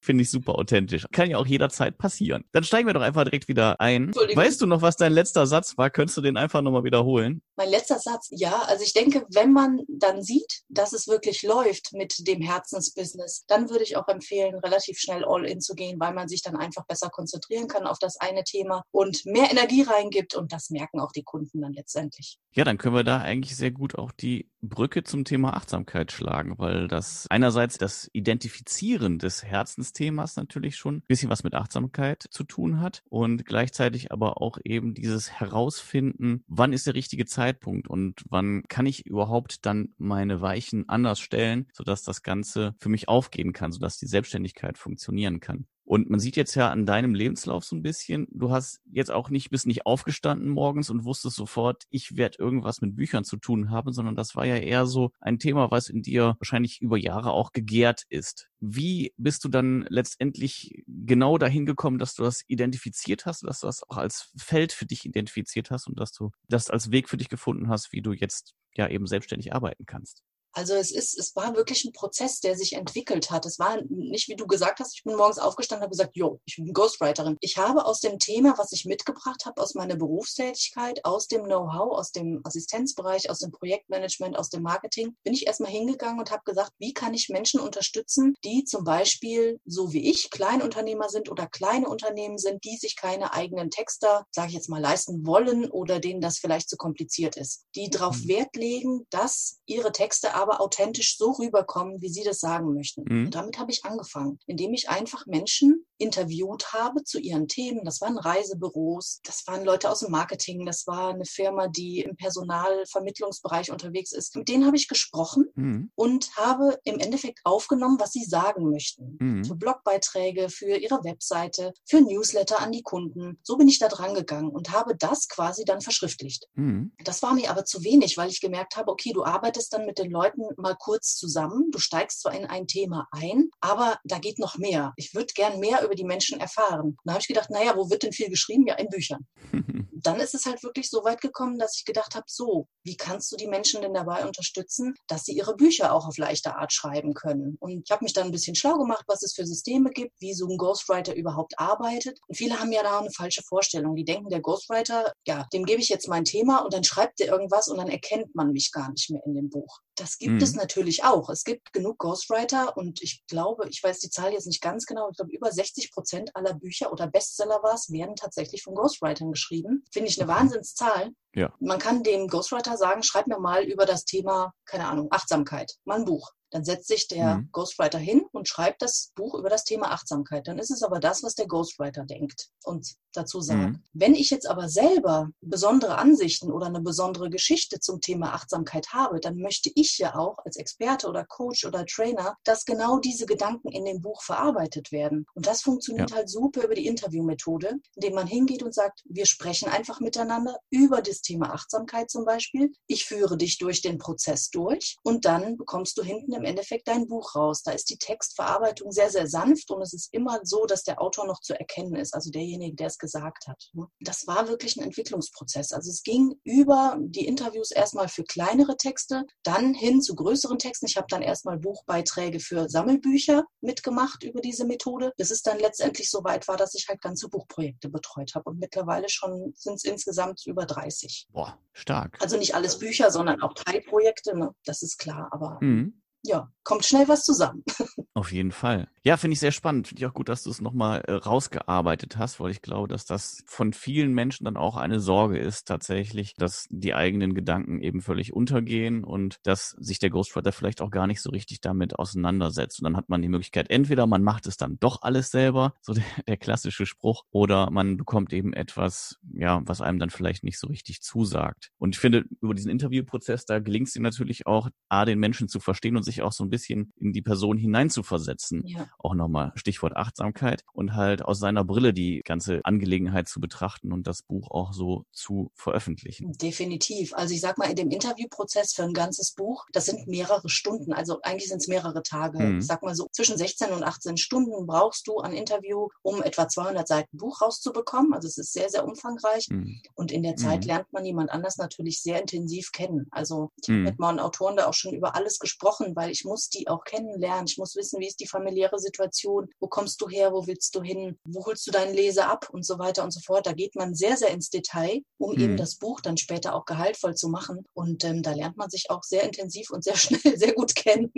Finde 0.00 0.22
ich 0.22 0.30
super 0.30 0.56
authentisch. 0.56 1.06
Kann 1.10 1.30
ja 1.30 1.38
auch 1.38 1.46
jederzeit 1.46 1.98
passieren. 1.98 2.44
Dann 2.52 2.62
steigen 2.62 2.86
wir 2.86 2.94
doch 2.94 3.00
einfach 3.00 3.24
direkt 3.24 3.48
wieder 3.48 3.80
ein. 3.80 4.14
Weißt 4.14 4.60
du 4.60 4.66
noch, 4.66 4.80
was 4.80 4.96
dein 4.96 5.12
letzter 5.12 5.46
Satz 5.46 5.76
war? 5.78 5.90
Könntest 5.90 6.16
du 6.16 6.20
den 6.20 6.36
einfach 6.36 6.62
nochmal 6.62 6.84
wiederholen? 6.84 7.42
Mein 7.56 7.70
letzter 7.70 7.98
Satz, 7.98 8.28
ja. 8.30 8.62
Also 8.62 8.84
ich 8.84 8.92
denke, 8.92 9.26
wenn 9.30 9.52
man 9.52 9.80
dann 9.88 10.22
sieht, 10.22 10.62
dass 10.68 10.92
es 10.92 11.08
wirklich 11.08 11.42
läuft 11.42 11.92
mit 11.92 12.26
dem 12.26 12.42
Herzensbusiness, 12.42 13.44
dann 13.46 13.70
würde 13.70 13.84
ich 13.84 13.96
auch 13.96 14.08
empfehlen, 14.08 14.56
relativ 14.56 14.98
schnell 14.98 15.24
all 15.24 15.46
in 15.46 15.60
zu 15.60 15.74
gehen, 15.74 15.98
weil 15.98 16.12
man 16.12 16.28
sich 16.28 16.42
dann 16.42 16.56
einfach 16.56 16.86
besser 16.86 17.08
konzentrieren 17.08 17.66
kann 17.66 17.86
auf 17.86 17.98
das 17.98 18.18
eine 18.18 18.44
Thema 18.44 18.82
und 18.90 19.24
mehr 19.24 19.50
Energie 19.50 19.82
reingibt. 19.82 20.34
Und 20.34 20.52
das 20.52 20.70
merken 20.70 21.00
auch 21.00 21.12
die 21.12 21.22
Kunden 21.22 21.62
dann 21.62 21.72
letztendlich. 21.72 22.38
Ja, 22.52 22.64
dann 22.64 22.78
können 22.78 22.94
wir 22.94 23.04
da 23.04 23.18
eigentlich 23.18 23.56
sehr 23.56 23.70
gut 23.70 23.96
auch 23.96 24.12
die 24.12 24.50
Brücke 24.62 25.04
zum 25.04 25.24
Thema 25.24 25.54
Achtsamkeit 25.54 26.12
schlagen, 26.12 26.54
weil 26.58 26.88
das 26.88 27.26
einerseits 27.30 27.78
das 27.78 28.08
Identifizieren 28.12 29.18
des 29.18 29.44
Herzensthemas 29.44 30.36
natürlich 30.36 30.76
schon 30.76 30.96
ein 30.96 31.02
bisschen 31.06 31.30
was 31.30 31.44
mit 31.44 31.54
Achtsamkeit 31.54 32.24
zu 32.30 32.44
tun 32.44 32.80
hat 32.80 33.02
und 33.08 33.44
gleichzeitig 33.46 34.12
aber 34.12 34.40
auch 34.40 34.58
eben 34.64 34.94
dieses 34.94 35.30
Herausfinden, 35.30 36.44
wann 36.48 36.72
ist 36.72 36.86
der 36.86 36.94
richtige 36.94 37.26
Zeitpunkt 37.26 37.45
und 37.88 38.24
wann 38.28 38.62
kann 38.68 38.86
ich 38.86 39.06
überhaupt 39.06 39.66
dann 39.66 39.94
meine 39.98 40.40
Weichen 40.40 40.88
anders 40.88 41.20
stellen, 41.20 41.68
sodass 41.72 42.02
das 42.02 42.22
Ganze 42.22 42.74
für 42.78 42.88
mich 42.88 43.08
aufgehen 43.08 43.52
kann, 43.52 43.72
sodass 43.72 43.98
die 43.98 44.06
Selbstständigkeit 44.06 44.78
funktionieren 44.78 45.40
kann. 45.40 45.66
Und 45.86 46.10
man 46.10 46.18
sieht 46.18 46.34
jetzt 46.34 46.56
ja 46.56 46.68
an 46.68 46.84
deinem 46.84 47.14
Lebenslauf 47.14 47.64
so 47.64 47.76
ein 47.76 47.82
bisschen, 47.82 48.26
du 48.32 48.50
hast 48.50 48.80
jetzt 48.90 49.12
auch 49.12 49.30
nicht, 49.30 49.50
bist 49.50 49.68
nicht 49.68 49.86
aufgestanden 49.86 50.48
morgens 50.48 50.90
und 50.90 51.04
wusstest 51.04 51.36
sofort, 51.36 51.84
ich 51.90 52.16
werde 52.16 52.38
irgendwas 52.40 52.80
mit 52.80 52.96
Büchern 52.96 53.22
zu 53.22 53.36
tun 53.36 53.70
haben, 53.70 53.92
sondern 53.92 54.16
das 54.16 54.34
war 54.34 54.44
ja 54.44 54.56
eher 54.56 54.86
so 54.86 55.12
ein 55.20 55.38
Thema, 55.38 55.70
was 55.70 55.88
in 55.88 56.02
dir 56.02 56.34
wahrscheinlich 56.40 56.82
über 56.82 56.98
Jahre 56.98 57.30
auch 57.30 57.52
gegärt 57.52 58.02
ist. 58.08 58.48
Wie 58.58 59.14
bist 59.16 59.44
du 59.44 59.48
dann 59.48 59.86
letztendlich 59.88 60.82
genau 60.88 61.38
dahin 61.38 61.66
gekommen, 61.66 61.98
dass 61.98 62.14
du 62.14 62.24
das 62.24 62.42
identifiziert 62.48 63.24
hast, 63.24 63.44
dass 63.44 63.60
du 63.60 63.68
das 63.68 63.88
auch 63.88 63.98
als 63.98 64.32
Feld 64.36 64.72
für 64.72 64.86
dich 64.86 65.06
identifiziert 65.06 65.70
hast 65.70 65.86
und 65.86 66.00
dass 66.00 66.10
du 66.10 66.32
das 66.48 66.68
als 66.68 66.90
Weg 66.90 67.08
für 67.08 67.16
dich 67.16 67.28
gefunden 67.28 67.68
hast, 67.68 67.92
wie 67.92 68.02
du 68.02 68.12
jetzt 68.12 68.54
ja 68.74 68.88
eben 68.88 69.06
selbstständig 69.06 69.54
arbeiten 69.54 69.86
kannst? 69.86 70.24
Also 70.56 70.74
es 70.74 70.90
ist, 70.90 71.18
es 71.18 71.36
war 71.36 71.54
wirklich 71.54 71.84
ein 71.84 71.92
Prozess, 71.92 72.40
der 72.40 72.56
sich 72.56 72.72
entwickelt 72.72 73.30
hat. 73.30 73.44
Es 73.44 73.58
war 73.58 73.78
nicht, 73.90 74.28
wie 74.28 74.36
du 74.36 74.46
gesagt 74.46 74.80
hast, 74.80 74.94
ich 74.96 75.04
bin 75.04 75.14
morgens 75.14 75.38
aufgestanden 75.38 75.82
und 75.82 75.88
habe 75.88 75.90
gesagt, 75.90 76.16
jo, 76.16 76.40
ich 76.46 76.56
bin 76.56 76.72
Ghostwriterin. 76.72 77.36
Ich 77.40 77.58
habe 77.58 77.84
aus 77.84 78.00
dem 78.00 78.18
Thema, 78.18 78.54
was 78.56 78.72
ich 78.72 78.86
mitgebracht 78.86 79.44
habe, 79.44 79.60
aus 79.60 79.74
meiner 79.74 79.96
Berufstätigkeit, 79.96 81.04
aus 81.04 81.28
dem 81.28 81.44
Know-how, 81.44 81.98
aus 81.98 82.10
dem 82.10 82.40
Assistenzbereich, 82.44 83.28
aus 83.28 83.40
dem 83.40 83.50
Projektmanagement, 83.50 84.38
aus 84.38 84.48
dem 84.48 84.62
Marketing, 84.62 85.14
bin 85.24 85.34
ich 85.34 85.46
erstmal 85.46 85.70
hingegangen 85.70 86.20
und 86.20 86.30
habe 86.30 86.40
gesagt, 86.46 86.72
wie 86.78 86.94
kann 86.94 87.12
ich 87.12 87.28
Menschen 87.28 87.60
unterstützen, 87.60 88.34
die 88.42 88.64
zum 88.64 88.82
Beispiel, 88.82 89.60
so 89.66 89.92
wie 89.92 90.10
ich, 90.10 90.30
Kleinunternehmer 90.30 91.10
sind 91.10 91.30
oder 91.30 91.46
kleine 91.48 91.86
Unternehmen 91.86 92.38
sind, 92.38 92.64
die 92.64 92.78
sich 92.78 92.96
keine 92.96 93.34
eigenen 93.34 93.68
Texter, 93.68 94.24
sage 94.30 94.48
ich 94.48 94.54
jetzt 94.54 94.70
mal, 94.70 94.80
leisten 94.80 95.26
wollen 95.26 95.70
oder 95.70 96.00
denen 96.00 96.22
das 96.22 96.38
vielleicht 96.38 96.70
zu 96.70 96.78
kompliziert 96.78 97.36
ist. 97.36 97.66
Die 97.74 97.90
darauf 97.90 98.16
mhm. 98.22 98.28
Wert 98.28 98.56
legen, 98.56 99.06
dass 99.10 99.58
ihre 99.66 99.92
Texte 99.92 100.32
aber 100.46 100.60
authentisch 100.60 101.16
so 101.16 101.32
rüberkommen, 101.32 102.00
wie 102.00 102.08
sie 102.08 102.22
das 102.22 102.38
sagen 102.38 102.72
möchten. 102.74 103.04
Mhm. 103.08 103.26
Und 103.26 103.34
damit 103.34 103.58
habe 103.58 103.72
ich 103.72 103.84
angefangen, 103.84 104.38
indem 104.46 104.72
ich 104.74 104.88
einfach 104.88 105.26
Menschen 105.26 105.84
interviewt 105.98 106.72
habe 106.72 107.04
zu 107.04 107.18
ihren 107.18 107.48
Themen. 107.48 107.84
Das 107.84 108.00
waren 108.00 108.18
Reisebüros, 108.18 109.20
das 109.24 109.46
waren 109.46 109.64
Leute 109.64 109.90
aus 109.90 110.00
dem 110.00 110.10
Marketing, 110.10 110.66
das 110.66 110.86
war 110.86 111.14
eine 111.14 111.24
Firma, 111.24 111.68
die 111.68 112.00
im 112.00 112.16
Personalvermittlungsbereich 112.16 113.70
unterwegs 113.70 114.12
ist. 114.12 114.36
Mit 114.36 114.48
denen 114.48 114.66
habe 114.66 114.76
ich 114.76 114.88
gesprochen 114.88 115.46
mhm. 115.54 115.90
und 115.94 116.36
habe 116.36 116.78
im 116.84 116.98
Endeffekt 116.98 117.40
aufgenommen, 117.44 117.98
was 117.98 118.12
sie 118.12 118.24
sagen 118.24 118.70
möchten. 118.70 119.16
Mhm. 119.20 119.44
Für 119.44 119.54
Blogbeiträge, 119.54 120.48
für 120.48 120.76
ihre 120.76 121.02
Webseite, 121.02 121.72
für 121.84 122.00
Newsletter 122.00 122.60
an 122.60 122.72
die 122.72 122.82
Kunden. 122.82 123.38
So 123.42 123.56
bin 123.56 123.68
ich 123.68 123.78
da 123.78 123.88
dran 123.88 124.14
gegangen 124.14 124.50
und 124.50 124.72
habe 124.72 124.96
das 124.96 125.28
quasi 125.28 125.64
dann 125.64 125.80
verschriftlicht. 125.80 126.46
Mhm. 126.54 126.92
Das 127.04 127.22
war 127.22 127.34
mir 127.34 127.50
aber 127.50 127.64
zu 127.64 127.82
wenig, 127.82 128.16
weil 128.16 128.28
ich 128.28 128.40
gemerkt 128.40 128.76
habe, 128.76 128.92
okay, 128.92 129.12
du 129.12 129.24
arbeitest 129.24 129.72
dann 129.72 129.86
mit 129.86 129.98
den 129.98 130.10
Leuten 130.10 130.35
Leuten 130.42 130.62
mal 130.62 130.76
kurz 130.76 131.16
zusammen. 131.16 131.70
Du 131.70 131.78
steigst 131.78 132.20
zwar 132.20 132.34
in 132.34 132.46
ein 132.46 132.66
Thema 132.66 133.08
ein, 133.10 133.50
aber 133.60 133.98
da 134.04 134.18
geht 134.18 134.38
noch 134.38 134.58
mehr. 134.58 134.92
Ich 134.96 135.14
würde 135.14 135.32
gern 135.34 135.60
mehr 135.60 135.82
über 135.84 135.94
die 135.94 136.04
Menschen 136.04 136.40
erfahren. 136.40 136.96
Da 137.04 137.12
habe 137.12 137.20
ich 137.20 137.28
gedacht, 137.28 137.50
naja, 137.50 137.76
wo 137.76 137.90
wird 137.90 138.02
denn 138.02 138.12
viel 138.12 138.30
geschrieben? 138.30 138.66
Ja, 138.66 138.74
in 138.74 138.88
Büchern. 138.88 139.26
Dann 140.06 140.20
ist 140.20 140.34
es 140.34 140.46
halt 140.46 140.62
wirklich 140.62 140.88
so 140.88 141.02
weit 141.04 141.20
gekommen, 141.20 141.58
dass 141.58 141.76
ich 141.76 141.84
gedacht 141.84 142.14
habe, 142.14 142.26
so, 142.28 142.68
wie 142.84 142.96
kannst 142.96 143.32
du 143.32 143.36
die 143.36 143.48
Menschen 143.48 143.82
denn 143.82 143.92
dabei 143.92 144.24
unterstützen, 144.24 144.94
dass 145.08 145.24
sie 145.24 145.32
ihre 145.32 145.56
Bücher 145.56 145.92
auch 145.92 146.06
auf 146.06 146.16
leichte 146.16 146.54
Art 146.54 146.72
schreiben 146.72 147.12
können? 147.12 147.56
Und 147.58 147.82
ich 147.84 147.90
habe 147.90 148.04
mich 148.04 148.12
dann 148.12 148.26
ein 148.26 148.32
bisschen 148.32 148.54
schlau 148.54 148.78
gemacht, 148.78 149.04
was 149.08 149.22
es 149.22 149.34
für 149.34 149.44
Systeme 149.44 149.90
gibt, 149.90 150.12
wie 150.20 150.32
so 150.32 150.46
ein 150.46 150.58
Ghostwriter 150.58 151.16
überhaupt 151.16 151.58
arbeitet. 151.58 152.20
Und 152.28 152.36
viele 152.36 152.60
haben 152.60 152.70
ja 152.70 152.84
da 152.84 153.00
eine 153.00 153.10
falsche 153.10 153.42
Vorstellung. 153.42 153.96
Die 153.96 154.04
denken, 154.04 154.30
der 154.30 154.40
Ghostwriter, 154.40 155.12
ja, 155.26 155.46
dem 155.52 155.64
gebe 155.64 155.80
ich 155.80 155.88
jetzt 155.88 156.08
mein 156.08 156.24
Thema 156.24 156.58
und 156.58 156.72
dann 156.72 156.84
schreibt 156.84 157.20
er 157.20 157.26
irgendwas 157.26 157.66
und 157.68 157.78
dann 157.78 157.88
erkennt 157.88 158.34
man 158.34 158.52
mich 158.52 158.70
gar 158.70 158.90
nicht 158.90 159.10
mehr 159.10 159.22
in 159.26 159.34
dem 159.34 159.50
Buch. 159.50 159.80
Das 159.96 160.18
gibt 160.18 160.34
mhm. 160.34 160.42
es 160.42 160.54
natürlich 160.54 161.04
auch. 161.04 161.30
Es 161.30 161.42
gibt 161.42 161.72
genug 161.72 161.98
Ghostwriter 161.98 162.76
und 162.76 163.02
ich 163.02 163.24
glaube, 163.28 163.68
ich 163.70 163.82
weiß 163.82 163.98
die 164.00 164.10
Zahl 164.10 164.32
jetzt 164.32 164.46
nicht 164.46 164.60
ganz 164.60 164.86
genau, 164.86 165.08
ich 165.10 165.16
glaube, 165.16 165.32
über 165.32 165.50
60 165.50 165.90
Prozent 165.90 166.36
aller 166.36 166.54
Bücher 166.54 166.92
oder 166.92 167.06
Bestseller 167.06 167.62
war 167.62 167.74
es, 167.74 167.90
werden 167.90 168.14
tatsächlich 168.14 168.62
von 168.62 168.74
Ghostwritern 168.74 169.32
geschrieben. 169.32 169.84
Finde 169.96 170.10
ich 170.10 170.20
eine 170.20 170.28
Wahnsinnszahl. 170.28 171.10
Ja. 171.36 171.52
Man 171.60 171.78
kann 171.78 172.02
dem 172.02 172.28
Ghostwriter 172.28 172.76
sagen, 172.78 173.02
schreib 173.02 173.26
mir 173.26 173.38
mal 173.38 173.62
über 173.62 173.84
das 173.84 174.04
Thema, 174.04 174.52
keine 174.64 174.88
Ahnung, 174.88 175.08
Achtsamkeit, 175.10 175.74
mal 175.84 175.98
ein 175.98 176.06
Buch. 176.06 176.32
Dann 176.50 176.64
setzt 176.64 176.88
sich 176.88 177.08
der 177.08 177.36
mhm. 177.36 177.48
Ghostwriter 177.52 177.98
hin 177.98 178.24
und 178.32 178.48
schreibt 178.48 178.80
das 178.80 179.12
Buch 179.14 179.34
über 179.34 179.50
das 179.50 179.64
Thema 179.64 179.90
Achtsamkeit. 179.90 180.46
Dann 180.46 180.58
ist 180.58 180.70
es 180.70 180.82
aber 180.82 181.00
das, 181.00 181.22
was 181.22 181.34
der 181.34 181.46
Ghostwriter 181.46 182.04
denkt 182.04 182.48
und 182.64 182.94
dazu 183.12 183.40
sagt. 183.40 183.58
Mhm. 183.58 183.82
Wenn 183.92 184.14
ich 184.14 184.30
jetzt 184.30 184.48
aber 184.48 184.68
selber 184.68 185.30
besondere 185.40 185.98
Ansichten 185.98 186.52
oder 186.52 186.66
eine 186.66 186.80
besondere 186.80 187.30
Geschichte 187.30 187.80
zum 187.80 188.00
Thema 188.00 188.34
Achtsamkeit 188.34 188.88
habe, 188.92 189.20
dann 189.20 189.36
möchte 189.36 189.70
ich 189.74 189.98
ja 189.98 190.14
auch 190.14 190.38
als 190.44 190.56
Experte 190.56 191.08
oder 191.08 191.24
Coach 191.24 191.64
oder 191.64 191.84
Trainer, 191.84 192.36
dass 192.44 192.64
genau 192.64 192.98
diese 192.98 193.26
Gedanken 193.26 193.70
in 193.70 193.84
dem 193.84 194.00
Buch 194.00 194.22
verarbeitet 194.22 194.92
werden. 194.92 195.26
Und 195.34 195.46
das 195.46 195.62
funktioniert 195.62 196.10
ja. 196.10 196.16
halt 196.16 196.30
super 196.30 196.64
über 196.64 196.74
die 196.74 196.86
Interviewmethode, 196.86 197.76
indem 197.96 198.14
man 198.14 198.26
hingeht 198.26 198.62
und 198.62 198.74
sagt, 198.74 199.02
wir 199.06 199.26
sprechen 199.26 199.68
einfach 199.68 200.00
miteinander 200.00 200.58
über 200.70 201.02
das 201.02 201.22
Thema 201.26 201.52
Achtsamkeit 201.52 202.10
zum 202.10 202.24
Beispiel. 202.24 202.72
Ich 202.86 203.04
führe 203.06 203.36
dich 203.36 203.58
durch 203.58 203.82
den 203.82 203.98
Prozess 203.98 204.50
durch 204.50 204.96
und 205.02 205.24
dann 205.24 205.56
bekommst 205.56 205.98
du 205.98 206.02
hinten 206.02 206.32
im 206.32 206.44
Endeffekt 206.44 206.88
dein 206.88 207.06
Buch 207.06 207.34
raus. 207.34 207.62
Da 207.62 207.72
ist 207.72 207.90
die 207.90 207.98
Textverarbeitung 207.98 208.92
sehr, 208.92 209.10
sehr 209.10 209.26
sanft 209.26 209.70
und 209.70 209.82
es 209.82 209.92
ist 209.92 210.12
immer 210.12 210.40
so, 210.44 210.66
dass 210.66 210.84
der 210.84 211.00
Autor 211.00 211.26
noch 211.26 211.40
zu 211.40 211.58
erkennen 211.58 211.96
ist, 211.96 212.14
also 212.14 212.30
derjenige, 212.30 212.76
der 212.76 212.88
es 212.88 212.98
gesagt 212.98 213.46
hat. 213.46 213.70
Ne? 213.72 213.86
Das 214.00 214.26
war 214.26 214.48
wirklich 214.48 214.76
ein 214.76 214.84
Entwicklungsprozess. 214.84 215.72
Also 215.72 215.90
es 215.90 216.02
ging 216.02 216.34
über 216.44 216.96
die 216.98 217.26
Interviews 217.26 217.70
erstmal 217.70 218.08
für 218.08 218.24
kleinere 218.24 218.76
Texte, 218.76 219.24
dann 219.42 219.74
hin 219.74 220.02
zu 220.02 220.14
größeren 220.14 220.58
Texten. 220.58 220.86
Ich 220.86 220.96
habe 220.96 221.06
dann 221.10 221.22
erstmal 221.22 221.58
Buchbeiträge 221.58 222.40
für 222.40 222.68
Sammelbücher 222.68 223.44
mitgemacht 223.60 224.22
über 224.22 224.40
diese 224.40 224.64
Methode, 224.64 225.12
bis 225.16 225.30
es 225.30 225.42
dann 225.42 225.58
letztendlich 225.58 226.10
so 226.10 226.22
weit 226.24 226.46
war, 226.48 226.56
dass 226.56 226.74
ich 226.74 226.86
halt 226.88 227.00
ganze 227.00 227.28
Buchprojekte 227.28 227.88
betreut 227.88 228.34
habe. 228.34 228.50
Und 228.50 228.58
mittlerweile 228.58 229.08
schon 229.08 229.52
sind 229.56 229.74
es 229.74 229.84
insgesamt 229.84 230.42
über 230.46 230.66
30. 230.66 231.15
Boah, 231.32 231.58
stark. 231.72 232.18
Also 232.20 232.36
nicht 232.36 232.54
alles 232.54 232.78
Bücher, 232.78 233.10
sondern 233.10 233.42
auch 233.42 233.54
Teilprojekte, 233.54 234.36
ne? 234.36 234.54
das 234.64 234.82
ist 234.82 234.98
klar. 234.98 235.28
Aber 235.32 235.58
mhm 235.60 236.00
ja, 236.26 236.50
kommt 236.66 236.84
schnell 236.84 237.06
was 237.08 237.24
zusammen. 237.24 237.62
Auf 238.14 238.32
jeden 238.32 238.50
Fall. 238.50 238.88
Ja, 239.04 239.16
finde 239.16 239.34
ich 239.34 239.40
sehr 239.40 239.52
spannend. 239.52 239.88
Finde 239.88 240.00
ich 240.00 240.06
auch 240.06 240.14
gut, 240.14 240.28
dass 240.28 240.42
du 240.42 240.50
es 240.50 240.60
nochmal 240.60 241.02
äh, 241.02 241.12
rausgearbeitet 241.12 242.18
hast, 242.18 242.40
weil 242.40 242.50
ich 242.50 242.60
glaube, 242.60 242.88
dass 242.88 243.04
das 243.04 243.44
von 243.46 243.72
vielen 243.72 244.12
Menschen 244.12 244.44
dann 244.44 244.56
auch 244.56 244.76
eine 244.76 244.98
Sorge 244.98 245.38
ist, 245.38 245.68
tatsächlich, 245.68 246.34
dass 246.34 246.66
die 246.70 246.94
eigenen 246.94 247.34
Gedanken 247.34 247.80
eben 247.80 248.00
völlig 248.00 248.32
untergehen 248.32 249.04
und 249.04 249.36
dass 249.44 249.76
sich 249.78 250.00
der 250.00 250.10
Ghostwriter 250.10 250.50
vielleicht 250.50 250.82
auch 250.82 250.90
gar 250.90 251.06
nicht 251.06 251.22
so 251.22 251.30
richtig 251.30 251.60
damit 251.60 251.98
auseinandersetzt. 251.98 252.80
Und 252.80 252.84
dann 252.84 252.96
hat 252.96 253.08
man 253.08 253.22
die 253.22 253.28
Möglichkeit, 253.28 253.70
entweder 253.70 254.06
man 254.06 254.22
macht 254.22 254.46
es 254.46 254.56
dann 254.56 254.78
doch 254.80 255.02
alles 255.02 255.30
selber, 255.30 255.74
so 255.82 255.92
der, 255.92 256.04
der 256.26 256.36
klassische 256.36 256.84
Spruch, 256.84 257.24
oder 257.30 257.70
man 257.70 257.96
bekommt 257.96 258.32
eben 258.32 258.52
etwas, 258.52 259.18
ja, 259.34 259.62
was 259.64 259.80
einem 259.80 260.00
dann 260.00 260.10
vielleicht 260.10 260.42
nicht 260.42 260.58
so 260.58 260.66
richtig 260.66 261.00
zusagt. 261.00 261.70
Und 261.78 261.94
ich 261.94 262.00
finde, 262.00 262.24
über 262.40 262.54
diesen 262.54 262.70
Interviewprozess, 262.70 263.44
da 263.44 263.60
gelingt 263.60 263.88
es 263.88 263.96
ihm 263.96 264.02
natürlich 264.02 264.46
auch, 264.46 264.68
A, 264.88 265.04
den 265.04 265.20
Menschen 265.20 265.48
zu 265.48 265.60
verstehen 265.60 265.96
und 265.96 266.02
sich 266.02 266.15
auch 266.22 266.32
so 266.32 266.44
ein 266.44 266.50
bisschen 266.50 266.92
in 266.96 267.12
die 267.12 267.22
Person 267.22 267.58
hineinzuversetzen. 267.58 268.66
Ja. 268.66 268.88
Auch 268.98 269.14
nochmal 269.14 269.52
Stichwort 269.54 269.96
Achtsamkeit 269.96 270.64
und 270.72 270.94
halt 270.94 271.22
aus 271.22 271.38
seiner 271.38 271.64
Brille 271.64 271.92
die 271.92 272.22
ganze 272.24 272.60
Angelegenheit 272.64 273.28
zu 273.28 273.40
betrachten 273.40 273.92
und 273.92 274.06
das 274.06 274.22
Buch 274.22 274.50
auch 274.50 274.72
so 274.72 275.04
zu 275.12 275.50
veröffentlichen. 275.54 276.32
Definitiv. 276.32 277.14
Also 277.14 277.34
ich 277.34 277.40
sag 277.40 277.58
mal, 277.58 277.70
in 277.70 277.76
dem 277.76 277.90
Interviewprozess 277.90 278.74
für 278.74 278.84
ein 278.84 278.92
ganzes 278.92 279.32
Buch, 279.32 279.66
das 279.72 279.86
sind 279.86 280.06
mehrere 280.06 280.48
Stunden, 280.48 280.92
also 280.92 281.20
eigentlich 281.22 281.48
sind 281.48 281.58
es 281.58 281.68
mehrere 281.68 282.02
Tage. 282.02 282.38
Mhm. 282.38 282.58
Ich 282.58 282.66
sag 282.66 282.82
mal 282.82 282.94
so, 282.94 283.08
zwischen 283.12 283.36
16 283.36 283.70
und 283.70 283.82
18 283.82 284.16
Stunden 284.16 284.66
brauchst 284.66 285.06
du 285.06 285.18
an 285.18 285.32
Interview, 285.32 285.88
um 286.02 286.22
etwa 286.22 286.48
200 286.48 286.86
Seiten 286.86 287.16
Buch 287.16 287.40
rauszubekommen. 287.40 288.12
Also 288.14 288.28
es 288.28 288.38
ist 288.38 288.52
sehr, 288.52 288.68
sehr 288.68 288.86
umfangreich. 288.86 289.48
Mhm. 289.50 289.80
Und 289.94 290.12
in 290.12 290.22
der 290.22 290.36
Zeit 290.36 290.62
mhm. 290.62 290.68
lernt 290.68 290.92
man 290.92 291.04
jemand 291.04 291.30
anders 291.30 291.56
natürlich 291.58 292.02
sehr 292.02 292.20
intensiv 292.20 292.72
kennen. 292.72 293.06
Also 293.10 293.50
ich 293.60 293.68
habe 293.68 293.78
mhm. 293.78 293.84
mit 293.84 293.98
meinen 293.98 294.20
Autoren 294.20 294.56
da 294.56 294.66
auch 294.66 294.74
schon 294.74 294.94
über 294.94 295.14
alles 295.14 295.38
gesprochen, 295.38 295.94
weil 295.94 296.05
ich 296.10 296.24
muss 296.24 296.48
die 296.48 296.68
auch 296.68 296.84
kennenlernen. 296.84 297.46
Ich 297.48 297.58
muss 297.58 297.76
wissen, 297.76 298.00
wie 298.00 298.06
ist 298.06 298.20
die 298.20 298.26
familiäre 298.26 298.78
Situation, 298.78 299.48
wo 299.60 299.68
kommst 299.68 300.00
du 300.00 300.08
her, 300.08 300.32
wo 300.32 300.46
willst 300.46 300.74
du 300.74 300.82
hin, 300.82 301.18
wo 301.24 301.44
holst 301.44 301.66
du 301.66 301.70
deinen 301.70 301.94
Leser 301.94 302.28
ab 302.28 302.48
und 302.50 302.64
so 302.64 302.78
weiter 302.78 303.04
und 303.04 303.12
so 303.12 303.20
fort. 303.20 303.46
Da 303.46 303.52
geht 303.52 303.74
man 303.74 303.94
sehr, 303.94 304.16
sehr 304.16 304.30
ins 304.30 304.50
Detail, 304.50 305.02
um 305.18 305.34
mhm. 305.34 305.40
eben 305.40 305.56
das 305.56 305.76
Buch 305.76 306.00
dann 306.00 306.16
später 306.16 306.54
auch 306.54 306.64
gehaltvoll 306.64 307.14
zu 307.14 307.28
machen. 307.28 307.64
Und 307.74 308.04
ähm, 308.04 308.22
da 308.22 308.32
lernt 308.32 308.56
man 308.56 308.70
sich 308.70 308.90
auch 308.90 309.02
sehr 309.02 309.24
intensiv 309.24 309.70
und 309.70 309.84
sehr 309.84 309.96
schnell, 309.96 310.36
sehr 310.36 310.54
gut 310.54 310.74
kennen. 310.74 311.12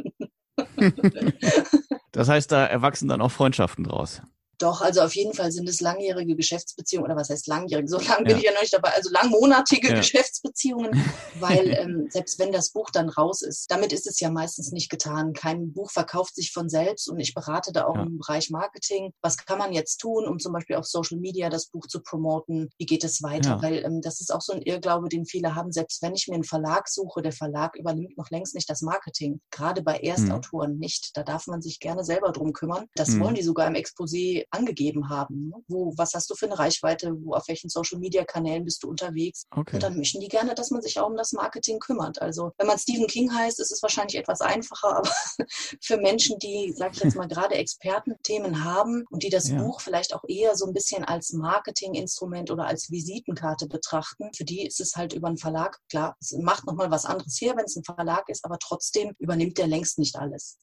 das 2.13 2.29
heißt, 2.29 2.51
da 2.51 2.67
erwachsen 2.67 3.09
dann 3.09 3.21
auch 3.21 3.31
Freundschaften 3.31 3.85
draus. 3.85 4.23
Doch, 4.59 4.81
also 4.81 5.03
auf 5.03 5.15
jeden 5.15 5.35
Fall 5.35 5.53
sind 5.53 5.69
es 5.69 5.81
langjährige 5.81 6.35
Geschäftsbeziehungen, 6.35 7.11
oder 7.11 7.19
was 7.19 7.31
heißt 7.31 7.47
langjährige? 7.47 7.89
So 7.89 7.99
lange 7.99 8.25
bin 8.25 8.33
ja. 8.33 8.37
ich 8.39 8.43
ja 8.43 8.53
noch 8.53 8.61
nicht 8.61 8.75
dabei, 8.75 8.93
also 8.95 9.11
langmonatige 9.11 9.89
ja. 9.89 9.95
Geschäftsbeziehungen, 9.95 10.91
weil 11.41 11.71
ähm, 11.71 12.09
selbst 12.11 12.39
wenn 12.39 12.51
das 12.51 12.71
Buch 12.71 12.91
dann 12.91 13.09
raus 13.09 13.43
ist, 13.43 13.71
damit 13.71 13.93
ist 13.93 14.07
es 14.07 14.19
ja 14.21 14.31
meistens 14.31 14.73
nicht 14.73 14.91
getan. 14.91 15.33
Kein 15.33 15.73
Buch 15.73 15.91
verkauft 15.91 16.35
sich 16.35 16.53
von 16.53 16.69
selbst 16.69 17.09
und 17.09 17.21
ich 17.21 17.35
berate 17.35 17.73
da 17.73 17.87
auch 17.87 17.95
ja. 17.95 18.03
im 18.03 18.19
Bereich 18.19 18.51
Marketing. 18.51 19.13
Was 19.23 19.37
kann 19.37 19.59
man 19.59 19.73
jetzt 19.73 19.99
tun, 19.99 20.27
um 20.27 20.39
zum 20.39 20.53
Beispiel 20.53 20.77
auf 20.77 20.87
Social 20.87 21.19
Media 21.19 21.51
das 21.51 21.67
Buch 21.67 21.87
zu 21.87 22.01
promoten? 22.03 22.71
Wie 22.79 22.87
geht 22.87 23.05
es 23.05 23.23
weiter? 23.23 23.63
Weil 23.63 23.85
ähm, 23.85 24.01
das 24.03 24.21
ist 24.21 24.33
auch 24.33 24.41
so 24.41 24.53
ein 24.53 24.63
Irrglaube, 24.63 25.09
den 25.09 25.25
viele 25.25 25.55
haben. 25.55 25.71
Selbst 25.73 26.03
wenn 26.03 26.15
ich 26.15 26.27
mir 26.27 26.35
einen 26.35 26.45
Verlag 26.45 26.89
suche, 26.89 27.23
der 27.23 27.33
Verlag 27.33 27.77
übernimmt 27.77 28.17
noch 28.19 28.31
längst 28.31 28.55
nicht 28.55 28.69
das 28.69 28.83
Marketing. 28.83 29.41
Gerade 29.51 29.83
bei 29.83 29.99
mhm. 29.99 30.09
Erstautoren 30.09 30.75
mhm. 30.75 30.79
nicht. 30.81 31.17
Da 31.17 31.23
darf 31.23 31.47
man 31.47 31.63
sich 31.63 31.79
gerne 31.79 32.05
selber 32.05 32.33
drum 32.33 32.53
kümmern. 32.53 32.87
Das 32.95 33.11
mhm. 33.11 33.21
wollen 33.21 33.35
die 33.35 33.43
sogar 33.43 33.69
im 33.69 33.75
Exposé 33.75 34.48
angegeben 34.51 35.09
haben. 35.09 35.49
Ne? 35.49 35.57
Wo, 35.69 35.93
was 35.97 36.15
hast 36.15 36.31
du 36.31 36.35
für 36.35 36.47
eine 36.47 36.59
Reichweite? 36.59 37.15
Wo, 37.21 37.35
auf 37.35 37.49
welchen 37.49 37.69
Social 37.69 37.99
Media 37.99 38.25
Kanälen 38.25 38.65
bist 38.65 38.83
du 38.83 38.89
unterwegs? 38.89 39.47
Okay. 39.51 39.77
Und 39.77 39.83
dann 39.83 39.97
möchten 39.97 40.21
die 40.21 40.29
gerne, 40.29 40.55
dass 40.55 40.71
man 40.71 40.83
sich 40.83 40.99
auch 40.99 41.09
um 41.09 41.17
das 41.17 41.33
Marketing 41.33 41.79
kümmert. 41.79 42.21
Also, 42.21 42.53
wenn 42.59 42.67
man 42.67 42.79
Stephen 42.79 43.07
King 43.07 43.33
heißt, 43.33 43.61
ist 43.61 43.73
es 43.73 43.83
wahrscheinlich 43.83 44.17
etwas 44.17 44.41
einfacher, 44.41 44.97
aber 44.99 45.11
für 45.81 45.97
Menschen, 45.99 46.39
die, 46.39 46.73
sag 46.77 46.95
ich 46.95 47.03
jetzt 47.03 47.17
mal, 47.17 47.29
gerade 47.29 47.55
Expertenthemen 47.57 48.65
haben 48.65 49.05
und 49.11 49.23
die 49.23 49.31
das 49.31 49.49
ja. 49.49 49.63
Buch 49.63 49.81
vielleicht 49.81 50.15
auch 50.15 50.25
eher 50.27 50.57
so 50.57 50.67
ein 50.67 50.73
bisschen 50.73 51.05
als 51.05 51.33
Marketinginstrument 51.33 52.51
oder 52.51 52.67
als 52.67 52.91
Visitenkarte 52.91 53.67
betrachten, 53.67 54.31
für 54.35 54.45
die 54.45 54.67
ist 54.67 54.81
es 54.81 54.97
halt 54.97 55.13
über 55.13 55.29
einen 55.29 55.39
Verlag, 55.39 55.79
klar, 55.89 56.17
es 56.21 56.33
macht 56.33 56.67
nochmal 56.67 56.91
was 56.91 57.05
anderes 57.05 57.41
her, 57.41 57.55
wenn 57.57 57.65
es 57.65 57.77
ein 57.77 57.85
Verlag 57.85 58.29
ist, 58.29 58.45
aber 58.45 58.59
trotzdem 58.59 59.15
übernimmt 59.19 59.59
der 59.59 59.67
längst 59.67 59.99
nicht 59.99 60.17
alles. 60.17 60.59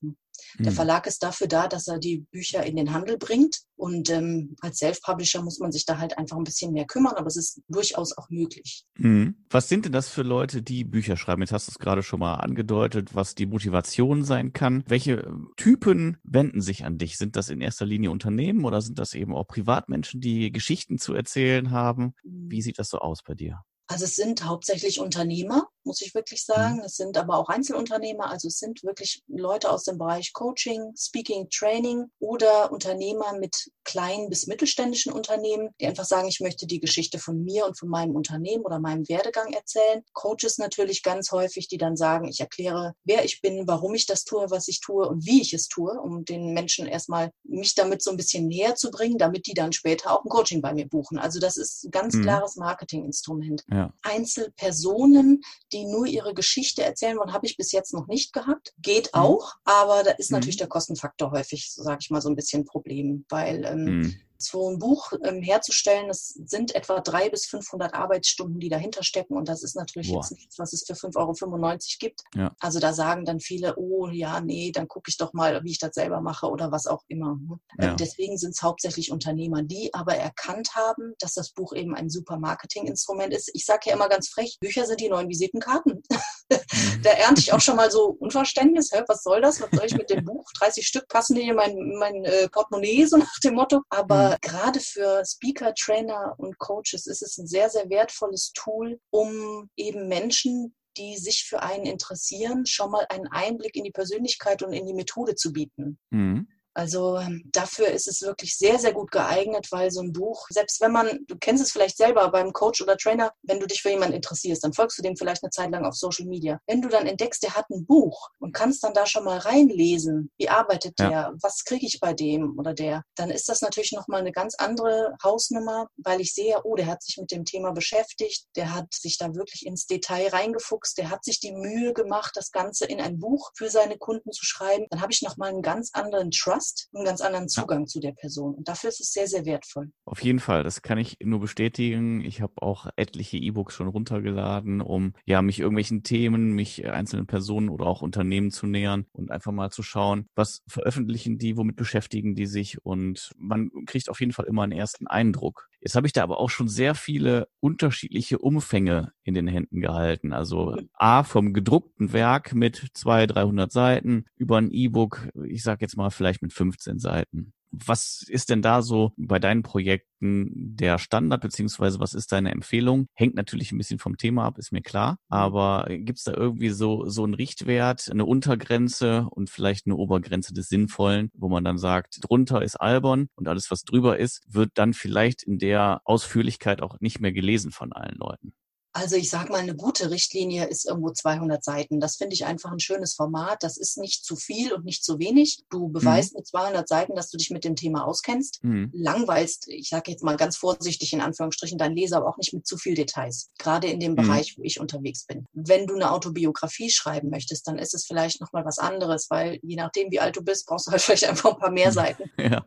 Der 0.59 0.71
mhm. 0.71 0.75
Verlag 0.75 1.07
ist 1.07 1.23
dafür 1.23 1.47
da, 1.47 1.67
dass 1.67 1.87
er 1.87 1.99
die 1.99 2.25
Bücher 2.31 2.65
in 2.65 2.75
den 2.75 2.93
Handel 2.93 3.17
bringt. 3.17 3.61
Und 3.77 4.09
ähm, 4.09 4.55
als 4.61 4.77
Self-Publisher 4.77 5.41
muss 5.41 5.59
man 5.59 5.71
sich 5.71 5.85
da 5.85 5.97
halt 5.97 6.17
einfach 6.17 6.37
ein 6.37 6.45
bisschen 6.45 6.71
mehr 6.71 6.85
kümmern, 6.85 7.15
aber 7.15 7.27
es 7.27 7.35
ist 7.35 7.61
durchaus 7.67 8.17
auch 8.17 8.29
möglich. 8.29 8.85
Mhm. 8.97 9.35
Was 9.49 9.67
sind 9.67 9.85
denn 9.85 9.91
das 9.91 10.07
für 10.07 10.21
Leute, 10.21 10.61
die 10.61 10.85
Bücher 10.85 11.17
schreiben? 11.17 11.41
Jetzt 11.41 11.51
hast 11.51 11.67
du 11.67 11.71
es 11.71 11.79
gerade 11.79 12.01
schon 12.01 12.19
mal 12.19 12.35
angedeutet, 12.35 13.15
was 13.15 13.35
die 13.35 13.45
Motivation 13.45 14.23
sein 14.23 14.53
kann. 14.53 14.83
Welche 14.87 15.23
äh, 15.23 15.31
Typen 15.57 16.17
wenden 16.23 16.61
sich 16.61 16.85
an 16.85 16.97
dich? 16.97 17.17
Sind 17.17 17.35
das 17.35 17.49
in 17.49 17.61
erster 17.61 17.85
Linie 17.85 18.11
Unternehmen 18.11 18.63
oder 18.63 18.81
sind 18.81 18.97
das 18.97 19.13
eben 19.13 19.35
auch 19.35 19.47
Privatmenschen, 19.47 20.21
die 20.21 20.51
Geschichten 20.51 20.97
zu 20.97 21.13
erzählen 21.13 21.71
haben? 21.71 22.13
Wie 22.23 22.57
mhm. 22.57 22.61
sieht 22.61 22.79
das 22.79 22.89
so 22.89 22.99
aus 22.99 23.23
bei 23.23 23.33
dir? 23.33 23.61
Also 23.87 24.05
es 24.05 24.15
sind 24.15 24.43
hauptsächlich 24.43 24.99
Unternehmer, 24.99 25.67
muss 25.83 26.01
ich 26.01 26.15
wirklich 26.15 26.43
mhm. 26.47 26.53
sagen. 26.53 26.81
Es 26.83 26.95
sind 26.95 27.17
aber 27.17 27.37
auch 27.37 27.49
Einzelunternehmer, 27.49 28.29
also 28.29 28.47
es 28.47 28.57
sind 28.57 28.83
wirklich 28.83 29.23
Leute 29.27 29.71
aus 29.71 29.83
dem 29.83 29.97
Bereich 29.97 30.33
Coaching, 30.33 30.93
Speaking, 30.97 31.49
Training 31.49 32.05
oder 32.19 32.71
Unternehmer 32.71 33.37
mit 33.37 33.71
kleinen 33.83 34.29
bis 34.29 34.47
mittelständischen 34.47 35.13
Unternehmen, 35.13 35.69
die 35.79 35.85
einfach 35.85 36.05
sagen, 36.05 36.27
ich 36.27 36.39
möchte 36.39 36.65
die 36.65 36.79
Geschichte 36.79 37.19
von 37.19 37.43
mir 37.43 37.65
und 37.65 37.77
von 37.77 37.89
meinem 37.89 38.15
Unternehmen 38.15 38.65
oder 38.65 38.79
meinem 38.79 39.07
Werdegang 39.07 39.53
erzählen. 39.53 40.03
Coaches 40.13 40.57
natürlich 40.57 41.03
ganz 41.03 41.31
häufig, 41.31 41.67
die 41.67 41.77
dann 41.77 41.95
sagen, 41.95 42.27
ich 42.27 42.39
erkläre, 42.39 42.93
wer 43.03 43.23
ich 43.23 43.41
bin, 43.41 43.67
warum 43.67 43.93
ich 43.93 44.07
das 44.07 44.23
tue, 44.25 44.49
was 44.49 44.67
ich 44.67 44.79
tue 44.79 45.07
und 45.07 45.25
wie 45.25 45.41
ich 45.41 45.53
es 45.53 45.67
tue, 45.67 45.91
um 46.01 46.25
den 46.25 46.53
Menschen 46.53 46.87
erstmal 46.87 47.31
mich 47.43 47.75
damit 47.75 48.01
so 48.01 48.09
ein 48.09 48.17
bisschen 48.17 48.47
näher 48.47 48.75
zu 48.75 48.89
bringen, 48.89 49.19
damit 49.19 49.45
die 49.45 49.53
dann 49.53 49.73
später 49.73 50.11
auch 50.11 50.25
ein 50.25 50.29
Coaching 50.29 50.61
bei 50.61 50.73
mir 50.73 50.87
buchen. 50.87 51.19
Also 51.19 51.39
das 51.39 51.57
ist 51.57 51.85
ein 51.85 51.91
ganz 51.91 52.15
mhm. 52.15 52.23
klares 52.23 52.55
Marketinginstrument. 52.55 53.63
Ja. 53.75 53.93
Einzelpersonen, 54.03 55.41
die 55.71 55.85
nur 55.85 56.05
ihre 56.05 56.33
Geschichte 56.33 56.83
erzählen 56.83 57.17
wollen, 57.17 57.33
habe 57.33 57.45
ich 57.45 57.57
bis 57.57 57.71
jetzt 57.71 57.93
noch 57.93 58.07
nicht 58.07 58.31
gehabt. 58.31 58.73
Geht 58.79 59.07
mhm. 59.13 59.19
auch, 59.19 59.55
aber 59.65 60.03
da 60.03 60.11
ist 60.11 60.31
mhm. 60.31 60.37
natürlich 60.37 60.57
der 60.57 60.67
Kostenfaktor 60.67 61.31
häufig, 61.31 61.73
sage 61.73 61.99
ich 62.01 62.09
mal, 62.09 62.21
so 62.21 62.29
ein 62.29 62.35
bisschen 62.35 62.61
ein 62.61 62.65
Problem, 62.65 63.25
weil 63.29 63.65
ähm, 63.65 63.83
mhm 63.83 64.15
so 64.37 64.69
ein 64.69 64.79
Buch 64.79 65.11
ähm, 65.23 65.41
herzustellen, 65.41 66.07
das 66.07 66.29
sind 66.29 66.75
etwa 66.75 66.99
drei 66.99 67.29
bis 67.29 67.45
500 67.45 67.93
Arbeitsstunden, 67.93 68.59
die 68.59 68.69
dahinter 68.69 69.03
stecken. 69.03 69.35
Und 69.35 69.49
das 69.49 69.63
ist 69.63 69.75
natürlich 69.75 70.09
Boah. 70.09 70.21
jetzt 70.21 70.31
nichts, 70.31 70.59
was 70.59 70.73
es 70.73 70.85
für 70.85 70.93
5,95 70.93 71.17
Euro 71.17 71.79
gibt. 71.99 72.21
Ja. 72.35 72.55
Also 72.59 72.79
da 72.79 72.93
sagen 72.93 73.25
dann 73.25 73.39
viele, 73.39 73.75
oh 73.77 74.07
ja, 74.07 74.41
nee, 74.41 74.71
dann 74.71 74.87
gucke 74.87 75.09
ich 75.09 75.17
doch 75.17 75.33
mal, 75.33 75.63
wie 75.63 75.71
ich 75.71 75.79
das 75.79 75.95
selber 75.95 76.21
mache 76.21 76.47
oder 76.47 76.71
was 76.71 76.87
auch 76.87 77.03
immer. 77.07 77.35
Ne? 77.35 77.59
Ja. 77.79 77.89
Ähm, 77.91 77.97
deswegen 77.97 78.37
sind 78.37 78.51
es 78.51 78.61
hauptsächlich 78.61 79.11
Unternehmer, 79.11 79.63
die 79.63 79.93
aber 79.93 80.15
erkannt 80.15 80.75
haben, 80.75 81.13
dass 81.19 81.33
das 81.33 81.51
Buch 81.51 81.73
eben 81.73 81.95
ein 81.95 82.09
super 82.09 82.37
Marketinginstrument 82.37 83.33
ist. 83.33 83.51
Ich 83.53 83.65
sage 83.65 83.81
ja 83.85 83.93
immer 83.93 84.09
ganz 84.09 84.29
frech, 84.29 84.57
Bücher 84.59 84.85
sind 84.85 84.99
die 84.99 85.09
neuen 85.09 85.29
Visitenkarten. 85.29 86.03
Mhm. 86.51 87.01
da 87.03 87.09
ernte 87.11 87.41
ich 87.41 87.53
auch 87.53 87.61
schon 87.61 87.75
mal 87.75 87.91
so 87.91 88.15
Unverständnis. 88.19 88.91
Hä, 88.91 89.03
was 89.07 89.23
soll 89.23 89.41
das? 89.41 89.61
Was 89.61 89.69
soll 89.71 89.85
ich 89.85 89.95
mit 89.95 90.09
dem 90.09 90.23
Buch? 90.23 90.45
30 90.59 90.85
Stück 90.85 91.07
passen 91.07 91.35
hier 91.35 91.51
in 91.51 91.55
mein, 91.55 91.75
mein 91.97 92.25
äh, 92.25 92.47
Portemonnaie, 92.49 93.05
so 93.05 93.17
nach 93.17 93.39
dem 93.43 93.55
Motto. 93.55 93.81
Aber 93.89 94.31
mhm. 94.31 94.35
gerade 94.41 94.79
für 94.79 95.23
Speaker, 95.25 95.73
Trainer 95.73 96.35
und 96.37 96.57
Coaches 96.57 97.07
ist 97.07 97.21
es 97.21 97.37
ein 97.37 97.47
sehr, 97.47 97.69
sehr 97.69 97.89
wertvolles 97.89 98.51
Tool, 98.53 98.99
um 99.11 99.69
eben 99.75 100.07
Menschen, 100.07 100.75
die 100.97 101.17
sich 101.17 101.43
für 101.43 101.61
einen 101.61 101.85
interessieren, 101.85 102.65
schon 102.65 102.91
mal 102.91 103.05
einen 103.09 103.27
Einblick 103.27 103.75
in 103.75 103.83
die 103.83 103.91
Persönlichkeit 103.91 104.63
und 104.63 104.71
in 104.71 104.85
die 104.85 104.93
Methode 104.93 105.35
zu 105.35 105.51
bieten. 105.51 105.97
Mhm. 106.09 106.47
Also 106.75 107.17
ähm, 107.17 107.49
dafür 107.53 107.87
ist 107.87 108.07
es 108.07 108.21
wirklich 108.21 108.57
sehr, 108.57 108.77
sehr 108.77 108.91
gut 108.91 109.09
geeignet, 109.09 109.67
weil 109.71 109.91
so 109.91 110.01
ein 110.01 110.11
Buch, 110.11 110.45
selbst 110.49 110.81
wenn 110.81 110.91
man, 110.91 111.25
du 111.27 111.37
kennst 111.37 111.63
es 111.63 111.71
vielleicht 111.71 111.95
selber 111.95 112.29
beim 112.29 112.51
Coach 112.51 112.81
oder 112.81 112.97
Trainer, 112.97 113.31
wenn 113.43 113.61
du 113.61 113.65
dich 113.65 113.81
für 113.81 113.91
jemanden 113.91 114.15
interessierst, 114.15 114.61
dann 114.61 114.73
folgst 114.73 114.97
du 114.97 115.01
dem 115.01 115.15
vielleicht 115.15 115.41
eine 115.41 115.51
Zeit 115.51 115.71
lang 115.71 115.85
auf 115.85 115.95
Social 115.95 116.25
Media. 116.25 116.59
Wenn 116.67 116.81
du 116.81 116.89
dann 116.89 117.07
entdeckst, 117.07 117.41
der 117.43 117.55
hat 117.55 117.69
ein 117.69 117.85
Buch 117.85 118.29
und 118.39 118.53
kannst 118.53 118.83
dann 118.83 118.93
da 118.93 119.05
schon 119.05 119.23
mal 119.23 119.37
reinlesen, 119.37 120.29
wie 120.37 120.49
arbeitet 120.49 120.99
ja. 120.99 121.09
der, 121.09 121.33
was 121.41 121.63
kriege 121.63 121.85
ich 121.85 122.01
bei 122.01 122.13
dem 122.13 122.59
oder 122.59 122.73
der, 122.73 123.03
dann 123.15 123.29
ist 123.29 123.47
das 123.47 123.61
natürlich 123.61 123.93
nochmal 123.93 124.19
eine 124.19 124.33
ganz 124.33 124.55
andere 124.55 125.15
Hausnummer, 125.23 125.87
weil 125.95 126.19
ich 126.19 126.33
sehe, 126.33 126.59
oh, 126.65 126.75
der 126.75 126.87
hat 126.87 127.03
sich 127.03 127.17
mit 127.17 127.31
dem 127.31 127.45
Thema 127.45 127.71
beschäftigt, 127.71 128.47
der 128.57 128.75
hat 128.75 128.93
sich 128.93 129.17
da 129.17 129.33
wirklich 129.33 129.65
ins 129.65 129.87
Detail 129.87 130.27
reingefuchst, 130.27 130.97
der 130.97 131.09
hat 131.09 131.23
sich 131.23 131.39
die 131.39 131.53
Mühe 131.53 131.93
gemacht, 131.93 132.33
das 132.35 132.51
Ganze 132.51 132.83
in 132.85 132.99
ein 132.99 133.17
Buch 133.17 133.51
für 133.55 133.69
seine 133.69 133.97
Kunden 133.97 134.33
zu 134.33 134.43
schreiben. 134.45 134.87
Dann 134.89 135.01
habe 135.01 135.13
ich 135.13 135.21
nochmal 135.21 135.51
einen 135.51 135.61
ganz 135.61 135.91
anderen 135.93 136.31
Trust 136.31 136.64
hast, 136.65 136.89
einen 136.93 137.05
ganz 137.05 137.21
anderen 137.21 137.47
Zugang 137.47 137.81
ja. 137.81 137.85
zu 137.85 137.99
der 137.99 138.13
Person. 138.13 138.55
Und 138.55 138.67
dafür 138.67 138.89
ist 138.89 138.99
es 138.99 139.11
sehr, 139.11 139.27
sehr 139.27 139.45
wertvoll. 139.45 139.91
Auf 140.05 140.23
jeden 140.23 140.39
Fall, 140.39 140.63
das 140.63 140.81
kann 140.81 140.97
ich 140.97 141.17
nur 141.23 141.39
bestätigen. 141.39 142.23
Ich 142.23 142.41
habe 142.41 142.53
auch 142.57 142.87
etliche 142.95 143.37
E-Books 143.37 143.73
schon 143.73 143.87
runtergeladen, 143.87 144.81
um 144.81 145.13
ja 145.25 145.41
mich 145.41 145.59
irgendwelchen 145.59 146.03
Themen, 146.03 146.51
mich 146.51 146.85
einzelnen 146.85 147.27
Personen 147.27 147.69
oder 147.69 147.85
auch 147.85 148.01
Unternehmen 148.01 148.51
zu 148.51 148.67
nähern 148.67 149.05
und 149.11 149.31
einfach 149.31 149.51
mal 149.51 149.71
zu 149.71 149.83
schauen, 149.83 150.27
was 150.35 150.61
veröffentlichen 150.67 151.37
die, 151.37 151.57
womit 151.57 151.75
beschäftigen 151.75 152.35
die 152.35 152.47
sich 152.47 152.83
und 152.83 153.31
man 153.37 153.69
kriegt 153.85 154.09
auf 154.09 154.19
jeden 154.19 154.31
Fall 154.31 154.45
immer 154.45 154.63
einen 154.63 154.71
ersten 154.71 155.07
Eindruck. 155.07 155.69
Jetzt 155.85 155.95
habe 155.95 156.07
ich 156.07 156.13
da 156.13 156.23
aber 156.23 156.39
auch 156.39 156.49
schon 156.49 156.67
sehr 156.67 156.95
viele 156.95 157.47
unterschiedliche 157.59 158.39
Umfänge 158.39 159.11
in 159.21 159.35
den 159.35 159.47
Händen 159.47 159.81
gehalten. 159.81 160.33
Also 160.33 160.75
A 160.93 161.21
vom 161.21 161.53
gedruckten 161.53 162.11
Werk 162.11 162.55
mit 162.55 162.87
200, 162.93 163.35
300 163.35 163.71
Seiten 163.71 164.25
über 164.35 164.57
ein 164.57 164.71
E-Book, 164.71 165.29
ich 165.47 165.61
sage 165.61 165.81
jetzt 165.81 165.95
mal 165.95 166.09
vielleicht 166.09 166.41
mit 166.41 166.53
15 166.53 166.97
Seiten. 166.97 167.53
Was 167.85 168.23
ist 168.27 168.49
denn 168.49 168.61
da 168.61 168.81
so 168.81 169.11
bei 169.17 169.39
deinen 169.39 169.63
Projekten 169.63 170.53
der 170.75 170.97
Standard, 170.97 171.41
beziehungsweise 171.41 171.99
was 171.99 172.13
ist 172.13 172.31
deine 172.31 172.51
Empfehlung? 172.51 173.07
Hängt 173.13 173.35
natürlich 173.35 173.71
ein 173.71 173.77
bisschen 173.77 173.99
vom 173.99 174.17
Thema 174.17 174.45
ab, 174.45 174.57
ist 174.57 174.71
mir 174.71 174.81
klar. 174.81 175.17
Aber 175.29 175.85
gibt 175.89 176.17
es 176.17 176.23
da 176.23 176.33
irgendwie 176.33 176.69
so, 176.69 177.07
so 177.07 177.23
einen 177.23 177.33
Richtwert, 177.33 178.09
eine 178.09 178.25
Untergrenze 178.25 179.27
und 179.29 179.49
vielleicht 179.49 179.85
eine 179.85 179.95
Obergrenze 179.95 180.53
des 180.53 180.69
Sinnvollen, 180.69 181.29
wo 181.33 181.49
man 181.49 181.63
dann 181.63 181.77
sagt, 181.77 182.19
drunter 182.21 182.61
ist 182.61 182.75
albern 182.75 183.27
und 183.35 183.47
alles, 183.47 183.69
was 183.71 183.83
drüber 183.83 184.17
ist, 184.17 184.41
wird 184.47 184.71
dann 184.75 184.93
vielleicht 184.93 185.43
in 185.43 185.59
der 185.59 186.01
Ausführlichkeit 186.05 186.81
auch 186.81 186.99
nicht 186.99 187.19
mehr 187.19 187.33
gelesen 187.33 187.71
von 187.71 187.93
allen 187.93 188.17
Leuten? 188.17 188.53
Also 188.95 189.17
ich 189.17 189.29
sage 189.29 189.51
mal, 189.51 189.59
eine 189.59 189.75
gute 189.75 190.09
Richtlinie 190.09 190.69
ist 190.69 190.85
irgendwo 190.85 191.11
200 191.11 191.61
Seiten. 191.61 191.99
Das 191.99 192.15
finde 192.15 192.33
ich 192.33 192.45
einfach 192.45 192.71
ein 192.71 192.79
schönes 192.79 193.13
Format. 193.13 193.61
Das 193.61 193.75
ist 193.75 193.97
nicht 193.97 194.23
zu 194.23 194.37
viel 194.37 194.71
und 194.71 194.85
nicht 194.85 195.03
zu 195.03 195.19
wenig. 195.19 195.65
Du 195.69 195.89
beweist 195.89 196.33
mhm. 196.33 196.37
mit 196.37 196.47
200 196.47 196.87
Seiten, 196.87 197.13
dass 197.13 197.29
du 197.29 197.37
dich 197.37 197.51
mit 197.51 197.65
dem 197.65 197.75
Thema 197.75 198.05
auskennst. 198.05 198.63
Mhm. 198.63 198.91
Langweilst, 198.93 199.67
ich 199.67 199.89
sage 199.89 200.11
jetzt 200.11 200.23
mal 200.23 200.37
ganz 200.37 200.55
vorsichtig 200.55 201.11
in 201.11 201.19
Anführungsstrichen, 201.19 201.77
dein 201.77 201.93
Leser 201.93 202.17
aber 202.17 202.29
auch 202.29 202.37
nicht 202.37 202.53
mit 202.53 202.65
zu 202.65 202.77
viel 202.77 202.95
Details. 202.95 203.49
Gerade 203.57 203.87
in 203.87 203.99
dem 203.99 204.13
mhm. 204.13 204.15
Bereich, 204.15 204.57
wo 204.57 204.63
ich 204.63 204.79
unterwegs 204.79 205.25
bin. 205.25 205.45
Wenn 205.51 205.87
du 205.87 205.95
eine 205.95 206.11
Autobiografie 206.11 206.89
schreiben 206.89 207.29
möchtest, 207.29 207.67
dann 207.67 207.77
ist 207.77 207.93
es 207.93 208.05
vielleicht 208.05 208.39
nochmal 208.39 208.63
was 208.63 208.79
anderes, 208.79 209.29
weil 209.29 209.59
je 209.61 209.75
nachdem, 209.75 210.09
wie 210.11 210.21
alt 210.21 210.37
du 210.37 210.41
bist, 210.41 210.67
brauchst 210.67 210.87
du 210.87 210.91
halt 210.91 211.01
vielleicht 211.01 211.25
einfach 211.25 211.51
ein 211.51 211.59
paar 211.59 211.71
mehr 211.71 211.91
Seiten. 211.91 212.31
Ja. 212.45 212.63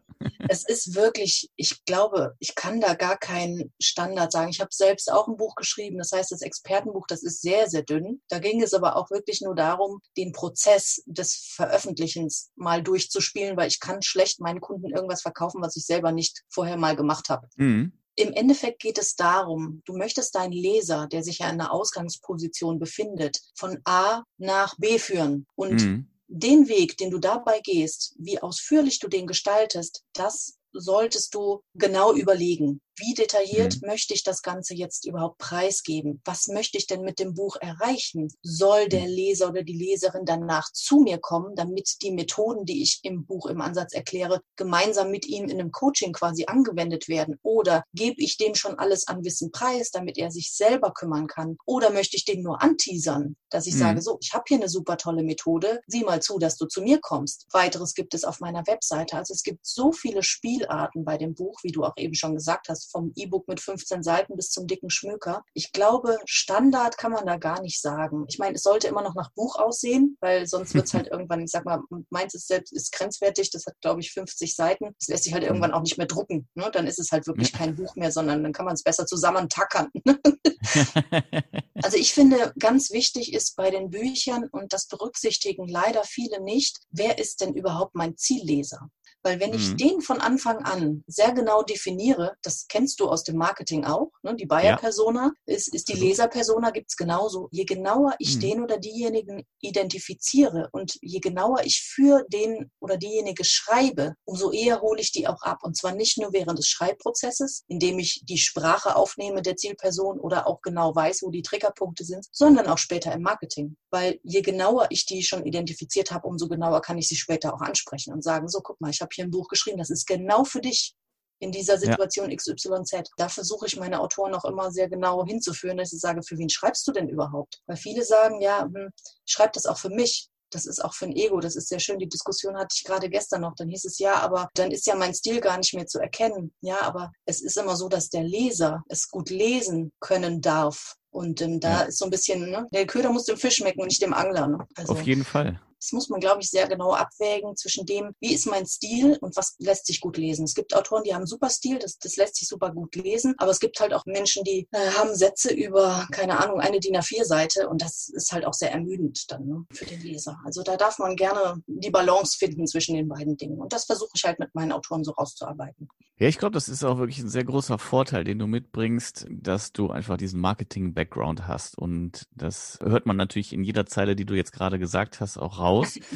es 0.48 0.68
ist 0.68 0.96
wirklich, 0.96 1.50
ich 1.54 1.84
glaube, 1.84 2.34
ich 2.40 2.56
kann 2.56 2.80
da 2.80 2.94
gar 2.94 3.16
keinen 3.16 3.72
Standard 3.80 4.32
sagen. 4.32 4.50
Ich 4.50 4.60
habe 4.60 4.70
selbst 4.72 5.12
auch 5.12 5.28
ein 5.28 5.36
Buch 5.36 5.54
geschrieben, 5.54 5.98
das 5.98 6.10
heißt, 6.10 6.17
heißt 6.18 6.32
das 6.32 6.42
Expertenbuch, 6.42 7.06
das 7.06 7.22
ist 7.22 7.40
sehr, 7.40 7.68
sehr 7.68 7.82
dünn. 7.82 8.20
Da 8.28 8.38
ging 8.38 8.62
es 8.62 8.74
aber 8.74 8.96
auch 8.96 9.10
wirklich 9.10 9.40
nur 9.40 9.54
darum, 9.54 10.00
den 10.16 10.32
Prozess 10.32 11.02
des 11.06 11.52
Veröffentlichens 11.54 12.50
mal 12.56 12.82
durchzuspielen, 12.82 13.56
weil 13.56 13.68
ich 13.68 13.80
kann 13.80 14.02
schlecht 14.02 14.40
meinen 14.40 14.60
Kunden 14.60 14.90
irgendwas 14.90 15.22
verkaufen, 15.22 15.62
was 15.62 15.76
ich 15.76 15.86
selber 15.86 16.12
nicht 16.12 16.42
vorher 16.48 16.76
mal 16.76 16.96
gemacht 16.96 17.28
habe. 17.28 17.48
Mhm. 17.56 17.92
Im 18.16 18.32
Endeffekt 18.32 18.80
geht 18.80 18.98
es 18.98 19.14
darum, 19.14 19.80
du 19.84 19.96
möchtest 19.96 20.34
deinen 20.34 20.52
Leser, 20.52 21.06
der 21.06 21.22
sich 21.22 21.38
ja 21.38 21.46
in 21.46 21.60
einer 21.60 21.72
Ausgangsposition 21.72 22.80
befindet, 22.80 23.38
von 23.54 23.78
A 23.84 24.24
nach 24.38 24.74
B 24.76 24.98
führen. 24.98 25.46
Und 25.54 25.80
mhm. 25.80 26.10
den 26.26 26.68
Weg, 26.68 26.96
den 26.96 27.10
du 27.10 27.18
dabei 27.18 27.60
gehst, 27.60 28.16
wie 28.18 28.40
ausführlich 28.40 28.98
du 28.98 29.06
den 29.06 29.28
gestaltest, 29.28 30.02
das 30.14 30.58
solltest 30.72 31.34
du 31.34 31.62
genau 31.74 32.12
überlegen. 32.12 32.80
Wie 32.98 33.14
detailliert 33.14 33.80
mhm. 33.80 33.88
möchte 33.88 34.14
ich 34.14 34.24
das 34.24 34.42
Ganze 34.42 34.74
jetzt 34.74 35.06
überhaupt 35.06 35.38
preisgeben? 35.38 36.20
Was 36.24 36.48
möchte 36.48 36.78
ich 36.78 36.86
denn 36.86 37.02
mit 37.02 37.18
dem 37.18 37.34
Buch 37.34 37.56
erreichen? 37.60 38.28
Soll 38.42 38.88
der 38.88 39.02
mhm. 39.02 39.08
Leser 39.08 39.48
oder 39.50 39.62
die 39.62 39.76
Leserin 39.76 40.24
danach 40.24 40.70
zu 40.72 41.00
mir 41.00 41.18
kommen, 41.18 41.54
damit 41.54 41.96
die 42.02 42.10
Methoden, 42.10 42.64
die 42.64 42.82
ich 42.82 43.00
im 43.02 43.24
Buch 43.24 43.46
im 43.46 43.60
Ansatz 43.60 43.92
erkläre, 43.92 44.40
gemeinsam 44.56 45.10
mit 45.10 45.26
ihm 45.26 45.44
in 45.44 45.60
einem 45.60 45.70
Coaching 45.70 46.12
quasi 46.12 46.46
angewendet 46.46 47.08
werden? 47.08 47.38
Oder 47.42 47.84
gebe 47.94 48.20
ich 48.20 48.36
dem 48.36 48.54
schon 48.54 48.78
alles 48.78 49.06
an 49.06 49.24
Wissen 49.24 49.52
preis, 49.52 49.90
damit 49.90 50.18
er 50.18 50.30
sich 50.30 50.52
selber 50.52 50.92
kümmern 50.92 51.26
kann? 51.26 51.56
Oder 51.66 51.90
möchte 51.90 52.16
ich 52.16 52.24
den 52.24 52.42
nur 52.42 52.62
anteasern, 52.62 53.36
dass 53.50 53.66
ich 53.66 53.74
mhm. 53.74 53.78
sage, 53.78 54.02
so, 54.02 54.18
ich 54.20 54.32
habe 54.32 54.44
hier 54.48 54.58
eine 54.58 54.68
super 54.68 54.96
tolle 54.96 55.22
Methode, 55.22 55.80
sieh 55.86 56.04
mal 56.04 56.20
zu, 56.20 56.38
dass 56.38 56.56
du 56.56 56.66
zu 56.66 56.82
mir 56.82 56.98
kommst. 57.00 57.46
Weiteres 57.52 57.94
gibt 57.94 58.14
es 58.14 58.24
auf 58.24 58.40
meiner 58.40 58.66
Webseite. 58.66 59.16
Also 59.16 59.34
es 59.34 59.42
gibt 59.42 59.66
so 59.66 59.92
viele 59.92 60.22
Spielarten 60.22 61.04
bei 61.04 61.16
dem 61.16 61.34
Buch, 61.34 61.60
wie 61.62 61.72
du 61.72 61.84
auch 61.84 61.96
eben 61.96 62.14
schon 62.14 62.34
gesagt 62.34 62.68
hast, 62.68 62.87
vom 62.90 63.12
E-Book 63.16 63.48
mit 63.48 63.60
15 63.60 64.02
Seiten 64.02 64.36
bis 64.36 64.50
zum 64.50 64.66
dicken 64.66 64.90
Schmöker. 64.90 65.42
Ich 65.54 65.72
glaube, 65.72 66.18
Standard 66.24 66.98
kann 66.98 67.12
man 67.12 67.26
da 67.26 67.36
gar 67.36 67.60
nicht 67.60 67.80
sagen. 67.80 68.24
Ich 68.28 68.38
meine, 68.38 68.56
es 68.56 68.62
sollte 68.62 68.88
immer 68.88 69.02
noch 69.02 69.14
nach 69.14 69.32
Buch 69.32 69.56
aussehen, 69.56 70.16
weil 70.20 70.46
sonst 70.46 70.74
wird 70.74 70.86
es 70.86 70.94
halt 70.94 71.08
irgendwann, 71.10 71.40
ich 71.40 71.50
sag 71.50 71.64
mal, 71.64 71.80
meins 72.10 72.34
ist 72.34 72.48
selbst 72.48 72.72
ist 72.72 72.92
grenzwertig, 72.92 73.50
das 73.50 73.66
hat, 73.66 73.74
glaube 73.80 74.00
ich, 74.00 74.12
50 74.12 74.54
Seiten. 74.54 74.94
Das 74.98 75.08
lässt 75.08 75.24
sich 75.24 75.34
halt 75.34 75.44
irgendwann 75.44 75.72
auch 75.72 75.82
nicht 75.82 75.98
mehr 75.98 76.06
drucken. 76.06 76.48
Ne? 76.54 76.70
Dann 76.72 76.86
ist 76.86 76.98
es 76.98 77.12
halt 77.12 77.26
wirklich 77.26 77.52
kein 77.52 77.76
Buch 77.76 77.94
mehr, 77.96 78.12
sondern 78.12 78.42
dann 78.42 78.52
kann 78.52 78.66
man 78.66 78.74
es 78.74 78.82
besser 78.82 79.06
zusammentackern. 79.06 79.88
also 81.82 81.96
ich 81.96 82.12
finde, 82.12 82.52
ganz 82.58 82.90
wichtig 82.90 83.32
ist 83.32 83.56
bei 83.56 83.70
den 83.70 83.90
Büchern, 83.90 84.48
und 84.50 84.72
das 84.72 84.86
berücksichtigen 84.88 85.68
leider 85.68 86.04
viele 86.04 86.40
nicht, 86.42 86.78
wer 86.90 87.18
ist 87.18 87.40
denn 87.40 87.54
überhaupt 87.54 87.94
mein 87.94 88.16
Zielleser? 88.16 88.88
Weil 89.22 89.40
wenn 89.40 89.52
ich 89.52 89.70
mhm. 89.70 89.76
den 89.76 90.00
von 90.00 90.20
Anfang 90.20 90.58
an 90.64 91.02
sehr 91.06 91.32
genau 91.32 91.62
definiere, 91.62 92.36
das 92.42 92.66
kennst 92.68 93.00
du 93.00 93.08
aus 93.08 93.24
dem 93.24 93.36
Marketing 93.36 93.84
auch, 93.84 94.10
ne? 94.22 94.36
die 94.36 94.46
Buyer-Persona 94.46 95.32
ja. 95.46 95.54
ist, 95.54 95.74
ist 95.74 95.88
die 95.88 95.94
also. 95.94 96.04
Leser-Persona, 96.04 96.70
gibt 96.70 96.90
es 96.90 96.96
genauso. 96.96 97.48
Je 97.50 97.64
genauer 97.64 98.14
ich 98.18 98.36
mhm. 98.36 98.40
den 98.40 98.62
oder 98.62 98.78
diejenigen 98.78 99.44
identifiziere 99.60 100.68
und 100.72 100.98
je 101.00 101.18
genauer 101.18 101.64
ich 101.64 101.82
für 101.82 102.24
den 102.28 102.70
oder 102.80 102.96
diejenige 102.96 103.44
schreibe, 103.44 104.14
umso 104.24 104.52
eher 104.52 104.80
hole 104.80 105.00
ich 105.00 105.12
die 105.12 105.26
auch 105.26 105.42
ab. 105.42 105.58
Und 105.62 105.76
zwar 105.76 105.94
nicht 105.94 106.18
nur 106.18 106.32
während 106.32 106.58
des 106.58 106.68
Schreibprozesses, 106.68 107.64
indem 107.68 107.98
ich 107.98 108.22
die 108.24 108.38
Sprache 108.38 108.96
aufnehme 108.96 109.42
der 109.42 109.56
Zielperson 109.56 110.20
oder 110.20 110.46
auch 110.46 110.60
genau 110.62 110.94
weiß, 110.94 111.22
wo 111.22 111.30
die 111.30 111.42
Triggerpunkte 111.42 112.04
sind, 112.04 112.26
sondern 112.30 112.66
auch 112.66 112.78
später 112.78 113.12
im 113.12 113.22
Marketing. 113.22 113.76
Weil 113.90 114.20
je 114.22 114.42
genauer 114.42 114.86
ich 114.90 115.06
die 115.06 115.22
schon 115.22 115.44
identifiziert 115.44 116.10
habe, 116.10 116.28
umso 116.28 116.48
genauer 116.48 116.80
kann 116.82 116.98
ich 116.98 117.08
sie 117.08 117.16
später 117.16 117.54
auch 117.54 117.60
ansprechen 117.60 118.12
und 118.12 118.22
sagen, 118.22 118.48
so 118.48 118.60
guck 118.60 118.80
mal, 118.80 118.90
ich 118.90 119.00
habe 119.00 119.07
hier 119.14 119.24
ein 119.24 119.30
Buch 119.30 119.48
geschrieben, 119.48 119.78
das 119.78 119.90
ist 119.90 120.06
genau 120.06 120.44
für 120.44 120.60
dich 120.60 120.94
in 121.40 121.52
dieser 121.52 121.78
Situation 121.78 122.30
ja. 122.30 122.36
XYZ. 122.36 123.10
Da 123.16 123.28
versuche 123.28 123.66
ich 123.66 123.78
meine 123.78 124.00
Autoren 124.00 124.34
auch 124.34 124.44
immer 124.44 124.70
sehr 124.70 124.88
genau 124.88 125.24
hinzuführen, 125.24 125.78
dass 125.78 125.92
ich 125.92 126.00
sage, 126.00 126.22
für 126.22 126.38
wen 126.38 126.50
schreibst 126.50 126.86
du 126.86 126.92
denn 126.92 127.08
überhaupt? 127.08 127.60
Weil 127.66 127.76
viele 127.76 128.04
sagen, 128.04 128.40
ja, 128.40 128.62
hm, 128.62 128.90
schreib 129.26 129.52
das 129.52 129.66
auch 129.66 129.78
für 129.78 129.90
mich. 129.90 130.28
Das 130.50 130.64
ist 130.64 130.82
auch 130.82 130.94
für 130.94 131.04
ein 131.04 131.14
Ego, 131.14 131.40
das 131.40 131.56
ist 131.56 131.68
sehr 131.68 131.78
schön. 131.78 131.98
Die 131.98 132.08
Diskussion 132.08 132.56
hatte 132.56 132.74
ich 132.74 132.82
gerade 132.82 133.10
gestern 133.10 133.42
noch. 133.42 133.54
Dann 133.54 133.68
hieß 133.68 133.84
es 133.84 133.98
ja, 133.98 134.14
aber 134.14 134.48
dann 134.54 134.70
ist 134.70 134.86
ja 134.86 134.94
mein 134.94 135.14
Stil 135.14 135.40
gar 135.40 135.58
nicht 135.58 135.74
mehr 135.74 135.86
zu 135.86 135.98
erkennen. 135.98 136.54
Ja, 136.62 136.80
aber 136.82 137.12
es 137.26 137.42
ist 137.42 137.58
immer 137.58 137.76
so, 137.76 137.88
dass 137.88 138.08
der 138.08 138.24
Leser 138.24 138.82
es 138.88 139.08
gut 139.08 139.28
lesen 139.28 139.92
können 140.00 140.40
darf. 140.40 140.94
Und 141.10 141.42
ähm, 141.42 141.60
da 141.60 141.70
ja. 141.70 141.82
ist 141.82 141.98
so 141.98 142.06
ein 142.06 142.10
bisschen, 142.10 142.50
ne, 142.50 142.66
der 142.72 142.86
Köder 142.86 143.10
muss 143.10 143.24
dem 143.24 143.36
Fisch 143.36 143.56
schmecken 143.56 143.80
und 143.80 143.88
nicht 143.88 144.00
dem 144.00 144.14
Angler. 144.14 144.46
Ne? 144.46 144.66
Also, 144.74 144.92
Auf 144.92 145.02
jeden 145.02 145.24
Fall. 145.24 145.60
Das 145.80 145.92
muss 145.92 146.08
man, 146.08 146.20
glaube 146.20 146.40
ich, 146.40 146.50
sehr 146.50 146.68
genau 146.68 146.92
abwägen 146.92 147.56
zwischen 147.56 147.86
dem, 147.86 148.14
wie 148.20 148.34
ist 148.34 148.46
mein 148.46 148.66
Stil 148.66 149.16
und 149.20 149.36
was 149.36 149.54
lässt 149.58 149.86
sich 149.86 150.00
gut 150.00 150.16
lesen. 150.16 150.44
Es 150.44 150.54
gibt 150.54 150.74
Autoren, 150.74 151.04
die 151.04 151.14
haben 151.14 151.26
super 151.26 151.50
Stil, 151.50 151.78
das, 151.78 151.98
das 151.98 152.16
lässt 152.16 152.36
sich 152.36 152.48
super 152.48 152.70
gut 152.70 152.96
lesen, 152.96 153.34
aber 153.38 153.50
es 153.50 153.60
gibt 153.60 153.78
halt 153.80 153.94
auch 153.94 154.04
Menschen, 154.06 154.44
die 154.44 154.68
äh, 154.72 154.90
haben 154.90 155.14
Sätze 155.14 155.52
über, 155.52 156.06
keine 156.10 156.38
Ahnung, 156.38 156.60
eine 156.60 156.80
DIN 156.80 156.96
A4-Seite 156.96 157.68
und 157.68 157.82
das 157.82 158.08
ist 158.08 158.32
halt 158.32 158.44
auch 158.44 158.54
sehr 158.54 158.72
ermüdend 158.72 159.30
dann 159.30 159.46
ne, 159.46 159.66
für 159.72 159.86
den 159.86 160.00
Leser. 160.00 160.38
Also 160.44 160.62
da 160.62 160.76
darf 160.76 160.98
man 160.98 161.16
gerne 161.16 161.62
die 161.66 161.90
Balance 161.90 162.36
finden 162.38 162.66
zwischen 162.66 162.94
den 162.94 163.08
beiden 163.08 163.36
Dingen 163.36 163.58
und 163.58 163.72
das 163.72 163.84
versuche 163.84 164.10
ich 164.14 164.24
halt 164.24 164.38
mit 164.38 164.54
meinen 164.54 164.72
Autoren 164.72 165.04
so 165.04 165.12
rauszuarbeiten. 165.12 165.88
Ja, 166.20 166.26
ich 166.26 166.38
glaube, 166.38 166.54
das 166.54 166.68
ist 166.68 166.82
auch 166.82 166.98
wirklich 166.98 167.20
ein 167.20 167.28
sehr 167.28 167.44
großer 167.44 167.78
Vorteil, 167.78 168.24
den 168.24 168.40
du 168.40 168.48
mitbringst, 168.48 169.28
dass 169.30 169.72
du 169.72 169.90
einfach 169.90 170.16
diesen 170.16 170.40
Marketing-Background 170.40 171.46
hast. 171.46 171.78
Und 171.78 172.26
das 172.34 172.80
hört 172.82 173.06
man 173.06 173.16
natürlich 173.16 173.52
in 173.52 173.62
jeder 173.62 173.86
Zeile, 173.86 174.16
die 174.16 174.24
du 174.24 174.34
jetzt 174.34 174.52
gerade 174.52 174.80
gesagt 174.80 175.20
hast, 175.20 175.38
auch 175.38 175.60
raus 175.60 175.67
aus. 175.68 175.98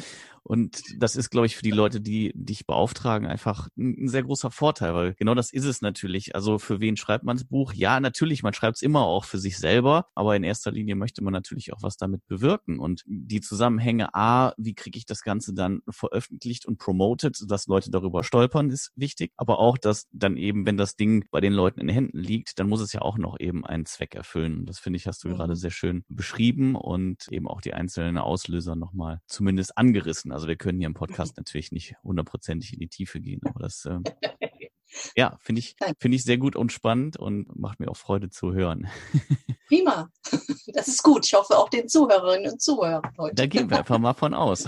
Und 0.43 0.81
das 0.97 1.15
ist, 1.15 1.29
glaube 1.29 1.47
ich, 1.47 1.55
für 1.55 1.63
die 1.63 1.71
Leute, 1.71 2.01
die 2.01 2.31
dich 2.35 2.67
beauftragen, 2.67 3.27
einfach 3.27 3.69
ein, 3.77 4.07
sehr 4.07 4.23
großer 4.23 4.51
Vorteil, 4.51 4.93
weil 4.93 5.13
genau 5.15 5.35
das 5.35 5.53
ist 5.53 5.65
es 5.65 5.81
natürlich. 5.81 6.35
Also 6.35 6.59
für 6.59 6.81
wen 6.81 6.97
schreibt 6.97 7.23
man 7.23 7.37
das 7.37 7.45
Buch? 7.45 7.73
Ja, 7.73 7.99
natürlich, 7.99 8.43
man 8.43 8.53
schreibt 8.53 8.77
es 8.77 8.81
immer 8.81 9.03
auch 9.03 9.23
für 9.23 9.39
sich 9.39 9.57
selber, 9.57 10.07
aber 10.15 10.35
in 10.35 10.43
erster 10.43 10.71
Linie 10.71 10.95
möchte 10.95 11.23
man 11.23 11.31
natürlich 11.31 11.71
auch 11.71 11.81
was 11.81 11.95
damit 11.95 12.25
bewirken. 12.27 12.79
Und 12.79 13.03
die 13.05 13.39
Zusammenhänge, 13.39 14.13
A, 14.13 14.53
wie 14.57 14.75
kriege 14.75 14.97
ich 14.97 15.05
das 15.05 15.21
Ganze 15.21 15.53
dann 15.53 15.81
veröffentlicht 15.89 16.65
und 16.65 16.77
promoted, 16.77 17.35
sodass 17.35 17.67
Leute 17.67 17.89
darüber 17.89 18.23
stolpern, 18.23 18.69
ist 18.69 18.91
wichtig. 18.95 19.31
Aber 19.37 19.59
auch, 19.59 19.77
dass 19.77 20.07
dann 20.11 20.35
eben, 20.35 20.65
wenn 20.65 20.77
das 20.77 20.97
Ding 20.97 21.25
bei 21.31 21.39
den 21.39 21.53
Leuten 21.53 21.79
in 21.79 21.87
den 21.87 21.93
Händen 21.93 22.19
liegt, 22.19 22.59
dann 22.59 22.67
muss 22.67 22.81
es 22.81 22.91
ja 22.91 23.01
auch 23.01 23.17
noch 23.17 23.39
eben 23.39 23.65
einen 23.65 23.85
Zweck 23.85 24.13
erfüllen. 24.13 24.65
Das 24.65 24.79
finde 24.79 24.97
ich, 24.97 25.07
hast 25.07 25.23
du 25.23 25.29
mhm. 25.29 25.35
gerade 25.35 25.55
sehr 25.55 25.71
schön 25.71 26.03
beschrieben 26.09 26.75
und 26.75 27.27
eben 27.29 27.47
auch 27.47 27.61
die 27.61 27.73
einzelnen 27.73 28.17
Auslöser 28.17 28.75
nochmal 28.75 29.21
zumindest 29.27 29.77
angerissen. 29.77 30.32
Also 30.33 30.47
wir 30.47 30.55
können 30.55 30.79
hier 30.79 30.87
im 30.87 30.95
Podcast 30.95 31.37
natürlich 31.37 31.71
nicht 31.71 31.95
hundertprozentig 32.03 32.73
in 32.73 32.79
die 32.79 32.87
Tiefe 32.87 33.21
gehen, 33.21 33.41
aber 33.45 33.59
das 33.59 33.85
ähm, 33.85 34.03
ja, 35.15 35.37
finde 35.41 35.59
ich, 35.59 35.75
finde 35.99 36.15
ich 36.15 36.23
sehr 36.23 36.37
gut 36.37 36.55
und 36.55 36.71
spannend 36.71 37.17
und 37.17 37.55
macht 37.57 37.79
mir 37.79 37.89
auch 37.89 37.97
Freude 37.97 38.29
zu 38.29 38.53
hören. 38.53 38.89
Prima. 39.67 40.09
Das 40.75 40.87
ist 40.87 41.03
gut. 41.03 41.23
Ich 41.27 41.33
hoffe 41.35 41.55
auch 41.55 41.69
den 41.69 41.87
Zuhörerinnen 41.87 42.51
und 42.51 42.59
Zuhörern 42.59 43.03
heute. 43.19 43.35
Da 43.35 43.45
gehen 43.45 43.69
wir 43.69 43.77
einfach 43.77 43.99
mal 43.99 44.15
von 44.15 44.33
aus. 44.33 44.65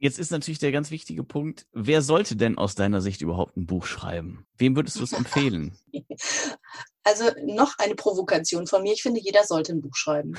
Jetzt 0.00 0.18
ist 0.18 0.32
natürlich 0.32 0.58
der 0.58 0.72
ganz 0.72 0.90
wichtige 0.90 1.22
Punkt, 1.22 1.66
wer 1.72 2.02
sollte 2.02 2.34
denn 2.34 2.58
aus 2.58 2.74
deiner 2.74 3.00
Sicht 3.00 3.20
überhaupt 3.20 3.56
ein 3.56 3.66
Buch 3.66 3.86
schreiben? 3.86 4.46
Wem 4.56 4.74
würdest 4.74 4.98
du 4.98 5.04
es 5.04 5.12
empfehlen? 5.12 5.78
Also 7.04 7.24
noch 7.44 7.78
eine 7.78 7.94
Provokation 7.94 8.66
von 8.66 8.82
mir. 8.82 8.94
Ich 8.94 9.02
finde, 9.02 9.20
jeder 9.20 9.44
sollte 9.44 9.72
ein 9.72 9.80
Buch 9.80 9.94
schreiben. 9.94 10.34